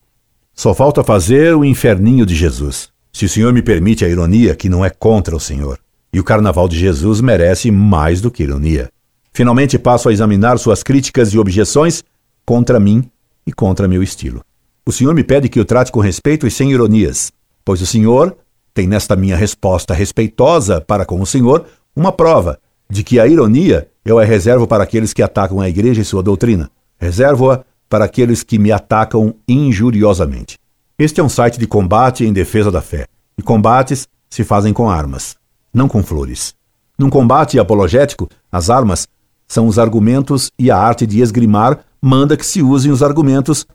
Só 0.54 0.74
falta 0.74 1.04
fazer 1.04 1.56
o 1.56 1.64
Inferninho 1.64 2.26
de 2.26 2.36
Jesus. 2.36 2.90
Se 3.12 3.26
o 3.26 3.30
senhor 3.30 3.54
me 3.54 3.62
permite 3.62 4.04
a 4.04 4.10
ironia, 4.10 4.56
que 4.56 4.70
não 4.70 4.84
é 4.84 4.90
contra 4.90 5.36
o 5.36 5.40
senhor. 5.40 5.80
E 6.12 6.20
o 6.20 6.24
Carnaval 6.24 6.68
de 6.68 6.78
Jesus 6.78 7.22
merece 7.22 7.72
mais 7.72 8.20
do 8.22 8.32
que 8.32 8.44
ironia. 8.44 8.90
Finalmente 9.32 9.78
passo 9.78 10.10
a 10.10 10.14
examinar 10.14 10.58
suas 10.58 10.84
críticas 10.84 11.34
e 11.34 11.40
objeções 11.40 12.04
contra 12.50 12.80
mim 12.80 13.08
e 13.46 13.54
contra 13.54 13.88
meu 13.88 14.02
estilo. 14.02 14.42
O 14.84 14.92
senhor 14.92 15.14
me 15.14 15.24
pede 15.24 15.48
que 15.48 15.60
o 15.60 15.66
trate 15.66 15.92
com 15.92 16.00
respeito 16.00 16.48
e 16.48 16.50
sem 16.50 16.72
ironias, 16.72 17.32
pois 17.64 17.80
o 17.80 17.86
senhor 17.86 18.36
tem 18.74 18.88
nesta 18.88 19.16
minha 19.16 19.38
resposta 19.38 19.94
respeitosa 19.94 20.82
para 20.82 21.06
com 21.06 21.22
o 21.22 21.28
senhor 21.28 21.68
uma 21.96 22.12
prova 22.12 22.60
de 22.90 23.04
que 23.04 23.20
a 23.20 23.28
ironia 23.28 23.88
eu 24.04 24.18
a 24.18 24.24
reservo 24.24 24.66
para 24.66 24.84
aqueles 24.84 25.14
que 25.14 25.22
atacam 25.22 25.62
a 25.62 25.70
igreja 25.70 26.02
e 26.02 26.04
sua 26.04 26.24
doutrina. 26.24 26.72
Reservo-a 26.98 27.64
para 27.88 28.06
aqueles 28.06 28.42
que 28.42 28.58
me 28.58 28.72
atacam 28.72 29.36
injuriosamente. 29.48 30.58
Este 30.98 31.22
é 31.22 31.24
um 31.24 31.30
site 31.30 31.60
de 31.60 31.68
combate 31.68 32.26
em 32.26 32.34
defesa 32.34 32.72
da 32.72 32.82
fé. 32.82 33.06
E 33.38 33.44
combates 33.44 34.08
se 34.28 34.44
fazem 34.44 34.74
com 34.74 34.90
armas, 34.90 35.36
não 35.72 35.88
com 35.88 36.02
flores. 36.02 36.56
Num 36.98 37.12
combate 37.12 37.60
apologético, 37.60 38.28
as 38.52 38.72
armas 38.72 39.08
são 39.48 39.68
os 39.68 39.78
argumentos 39.78 40.50
e 40.58 40.72
a 40.72 40.78
arte 40.78 41.06
de 41.06 41.22
esgrimar 41.22 41.86
manda 42.02 42.38
que 42.38 42.46
se 42.46 42.62
usem 42.62 42.92
os 42.92 43.04
argumentos 43.04 43.66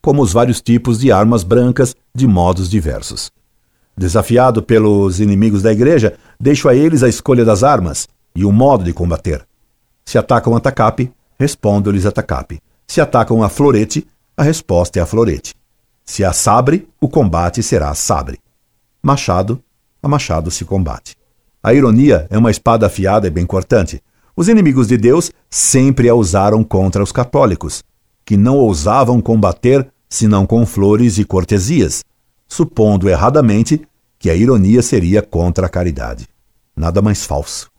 como 0.00 0.22
os 0.22 0.32
vários 0.32 0.60
tipos 0.60 0.98
de 0.98 1.10
armas 1.10 1.42
brancas 1.42 1.94
de 2.14 2.26
modos 2.26 2.68
diversos. 2.68 3.30
Desafiado 3.96 4.62
pelos 4.62 5.18
inimigos 5.20 5.62
da 5.62 5.72
igreja, 5.72 6.14
deixo 6.38 6.68
a 6.68 6.74
eles 6.74 7.02
a 7.02 7.08
escolha 7.08 7.44
das 7.44 7.62
armas 7.62 8.06
e 8.34 8.44
o 8.44 8.52
modo 8.52 8.84
de 8.84 8.92
combater. 8.92 9.46
Se 10.04 10.18
atacam 10.18 10.54
a 10.54 10.60
tacape, 10.60 11.10
respondo-lhes 11.38 12.04
a 12.04 12.12
tacape. 12.12 12.60
Se 12.86 13.00
atacam 13.00 13.42
a 13.42 13.48
florete, 13.48 14.06
a 14.36 14.42
resposta 14.42 14.98
é 14.98 15.02
a 15.02 15.06
florete. 15.06 15.54
Se 16.04 16.22
a 16.22 16.32
sabre, 16.32 16.86
o 17.00 17.08
combate 17.08 17.62
será 17.62 17.88
a 17.88 17.94
sabre. 17.94 18.38
Machado, 19.02 19.62
a 20.02 20.08
machado 20.08 20.50
se 20.50 20.64
combate. 20.64 21.16
A 21.62 21.72
ironia 21.72 22.26
é 22.28 22.36
uma 22.36 22.50
espada 22.50 22.86
afiada 22.86 23.26
e 23.26 23.30
bem 23.30 23.46
cortante. 23.46 24.02
Os 24.36 24.48
inimigos 24.48 24.88
de 24.88 24.96
Deus 24.96 25.30
sempre 25.48 26.08
a 26.08 26.14
usaram 26.14 26.64
contra 26.64 27.02
os 27.02 27.12
católicos, 27.12 27.84
que 28.24 28.36
não 28.36 28.56
ousavam 28.56 29.20
combater 29.20 29.86
senão 30.08 30.44
com 30.44 30.66
flores 30.66 31.18
e 31.18 31.24
cortesias, 31.24 32.04
supondo 32.48 33.08
erradamente 33.08 33.80
que 34.18 34.30
a 34.30 34.34
ironia 34.34 34.82
seria 34.82 35.22
contra 35.22 35.66
a 35.66 35.68
caridade. 35.68 36.26
Nada 36.76 37.00
mais 37.00 37.24
falso. 37.24 37.70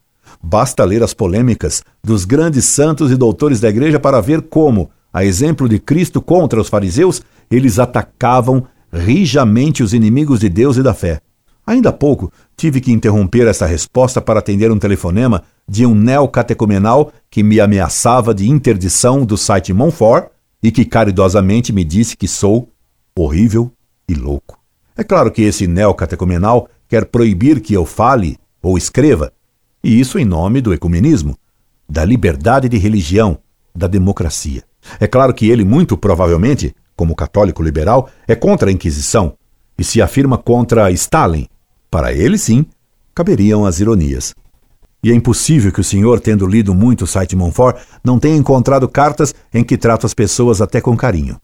Basta 0.42 0.84
ler 0.86 1.04
as 1.04 1.14
polêmicas 1.14 1.84
dos 2.04 2.24
grandes 2.24 2.66
santos 2.66 3.12
e 3.12 3.16
doutores 3.16 3.60
da 3.60 3.70
igreja 3.70 4.00
para 4.00 4.22
ver 4.22 4.44
como, 4.44 4.90
a 5.12 5.26
exemplo 5.26 5.68
de 5.68 5.80
Cristo 5.80 6.22
contra 6.22 6.60
os 6.60 6.70
fariseus, 6.70 7.22
eles 7.52 7.80
atacavam 7.80 8.66
rijamente 8.92 9.84
os 9.84 9.94
inimigos 9.94 10.40
de 10.40 10.48
Deus 10.48 10.78
e 10.78 10.84
da 10.84 10.94
fé. 10.94 11.20
Ainda 11.66 11.90
há 11.90 11.94
pouco 11.94 12.32
tive 12.58 12.80
que 12.82 12.92
interromper 12.92 13.48
essa 13.48 13.66
resposta 13.66 14.22
para 14.22 14.40
atender 14.40 14.72
um 14.72 14.80
telefonema 14.80 15.44
de 15.68 15.86
um 15.86 15.94
neocatecumenal 15.94 17.12
que 17.30 17.44
me 17.44 17.60
ameaçava 17.60 18.34
de 18.34 18.50
interdição 18.50 19.26
do 19.26 19.38
site 19.38 19.74
Monfort 19.74 20.30
e 20.62 20.72
que 20.72 20.86
caridosamente 20.86 21.74
me 21.74 21.84
disse 21.84 22.16
que 22.16 22.28
sou 22.28 22.70
horrível 23.16 23.72
e 24.08 24.14
louco. 24.14 24.60
É 24.98 25.04
claro 25.04 25.32
que 25.32 25.42
esse 25.42 25.68
neocatecumenal 25.68 26.70
quer 26.88 27.06
proibir 27.06 27.60
que 27.60 27.74
eu 27.74 27.86
fale 27.86 28.38
ou 28.62 28.78
escreva, 28.78 29.32
e 29.84 30.00
isso 30.00 30.18
em 30.18 30.26
nome 30.26 30.62
do 30.62 30.74
ecumenismo, 30.74 31.38
da 31.88 32.04
liberdade 32.04 32.68
de 32.68 32.78
religião, 32.78 33.38
da 33.76 33.88
democracia. 33.88 34.64
É 35.00 35.08
claro 35.08 35.34
que 35.34 35.50
ele, 35.50 35.64
muito 35.64 35.98
provavelmente, 35.98 36.74
como 36.96 37.16
católico 37.16 37.62
liberal, 37.62 38.10
é 38.28 38.36
contra 38.36 38.70
a 38.70 38.72
Inquisição 38.72 39.38
e 39.78 39.84
se 39.84 40.02
afirma 40.02 40.38
contra 40.38 40.90
Stalin. 40.92 41.48
Para 41.96 42.12
ele, 42.12 42.38
sim, 42.38 42.66
caberiam 43.16 43.66
as 43.66 43.80
ironias. 43.80 44.36
E 45.02 45.10
é 45.10 45.16
impossível 45.16 45.72
que 45.72 45.80
o 45.80 45.84
senhor, 45.84 46.20
tendo 46.20 46.46
lido 46.46 46.76
muito 46.76 47.08
site 47.08 47.38
Monfort, 47.38 47.78
não 48.04 48.20
tenha 48.20 48.36
encontrado 48.36 48.86
cartas 48.90 49.34
em 49.54 49.64
que 49.64 49.78
trato 49.78 50.06
as 50.06 50.14
pessoas 50.14 50.60
até 50.60 50.82
com 50.82 50.98
carinho. 50.98 51.40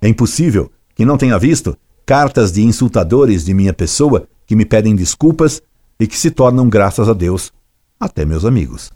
É 0.00 0.08
impossível 0.08 0.72
que 0.94 1.04
não 1.04 1.18
tenha 1.18 1.38
visto 1.38 1.76
cartas 2.06 2.50
de 2.50 2.62
insultadores 2.62 3.44
de 3.44 3.52
minha 3.52 3.74
pessoa 3.74 4.26
que 4.46 4.56
me 4.56 4.64
pedem 4.64 4.96
desculpas 4.96 5.60
e 6.00 6.06
que 6.06 6.16
se 6.16 6.30
tornam, 6.30 6.66
graças 6.66 7.06
a 7.06 7.12
Deus, 7.12 7.52
até 8.00 8.24
meus 8.24 8.46
amigos. 8.46 8.90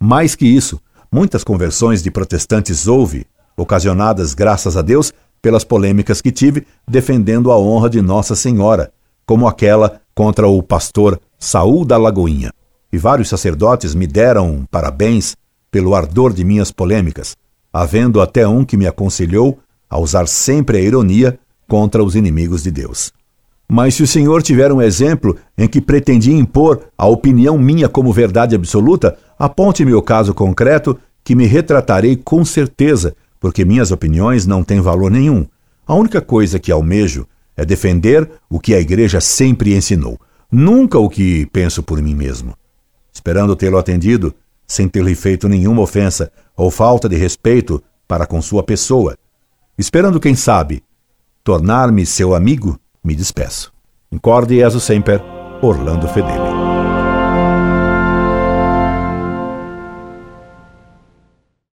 Mais 0.00 0.34
que 0.34 0.46
isso, 0.46 0.80
muitas 1.12 1.44
conversões 1.44 2.02
de 2.02 2.10
protestantes 2.10 2.86
houve, 2.86 3.26
ocasionadas, 3.54 4.32
graças 4.32 4.78
a 4.78 4.80
Deus, 4.80 5.12
pelas 5.42 5.62
polêmicas 5.62 6.22
que 6.22 6.32
tive 6.32 6.66
defendendo 6.88 7.52
a 7.52 7.58
honra 7.58 7.90
de 7.90 8.00
Nossa 8.00 8.34
Senhora, 8.34 8.90
como 9.28 9.46
aquela 9.46 10.00
contra 10.14 10.48
o 10.48 10.62
pastor 10.62 11.20
Saul 11.38 11.84
da 11.84 11.98
Lagoinha. 11.98 12.50
E 12.90 12.96
vários 12.96 13.28
sacerdotes 13.28 13.94
me 13.94 14.06
deram 14.06 14.66
parabéns 14.70 15.36
pelo 15.70 15.94
ardor 15.94 16.32
de 16.32 16.42
minhas 16.42 16.72
polêmicas, 16.72 17.36
havendo 17.70 18.22
até 18.22 18.48
um 18.48 18.64
que 18.64 18.74
me 18.74 18.86
aconselhou 18.86 19.58
a 19.90 19.98
usar 19.98 20.26
sempre 20.26 20.78
a 20.78 20.80
ironia 20.80 21.38
contra 21.68 22.02
os 22.02 22.16
inimigos 22.16 22.62
de 22.62 22.70
Deus. 22.70 23.12
Mas 23.70 23.96
se 23.96 24.02
o 24.02 24.06
senhor 24.06 24.42
tiver 24.42 24.72
um 24.72 24.80
exemplo 24.80 25.36
em 25.58 25.68
que 25.68 25.82
pretendia 25.82 26.34
impor 26.34 26.86
a 26.96 27.06
opinião 27.06 27.58
minha 27.58 27.86
como 27.86 28.10
verdade 28.14 28.56
absoluta, 28.56 29.18
aponte-me 29.38 29.92
o 29.92 30.00
caso 30.00 30.32
concreto 30.32 30.98
que 31.22 31.34
me 31.34 31.44
retratarei 31.44 32.16
com 32.16 32.46
certeza, 32.46 33.14
porque 33.38 33.62
minhas 33.62 33.90
opiniões 33.90 34.46
não 34.46 34.64
têm 34.64 34.80
valor 34.80 35.10
nenhum. 35.10 35.44
A 35.86 35.94
única 35.94 36.22
coisa 36.22 36.58
que 36.58 36.72
almejo 36.72 37.26
é 37.58 37.64
defender 37.64 38.30
o 38.48 38.60
que 38.60 38.72
a 38.72 38.78
igreja 38.80 39.20
sempre 39.20 39.76
ensinou, 39.76 40.18
nunca 40.50 40.96
o 40.96 41.10
que 41.10 41.44
penso 41.46 41.82
por 41.82 42.00
mim 42.00 42.14
mesmo. 42.14 42.54
Esperando 43.12 43.56
tê-lo 43.56 43.76
atendido, 43.76 44.32
sem 44.64 44.88
ter-lhe 44.88 45.16
feito 45.16 45.48
nenhuma 45.48 45.82
ofensa 45.82 46.30
ou 46.56 46.70
falta 46.70 47.08
de 47.08 47.16
respeito 47.16 47.82
para 48.06 48.26
com 48.26 48.40
sua 48.40 48.62
pessoa, 48.62 49.16
esperando, 49.76 50.20
quem 50.20 50.36
sabe, 50.36 50.84
tornar-me 51.42 52.06
seu 52.06 52.32
amigo, 52.32 52.78
me 53.02 53.14
despeço. 53.14 53.72
Incorde 54.10 54.56
Jesus 54.56 54.84
Semper, 54.84 55.20
Orlando 55.60 56.06
Fedeli. 56.08 56.67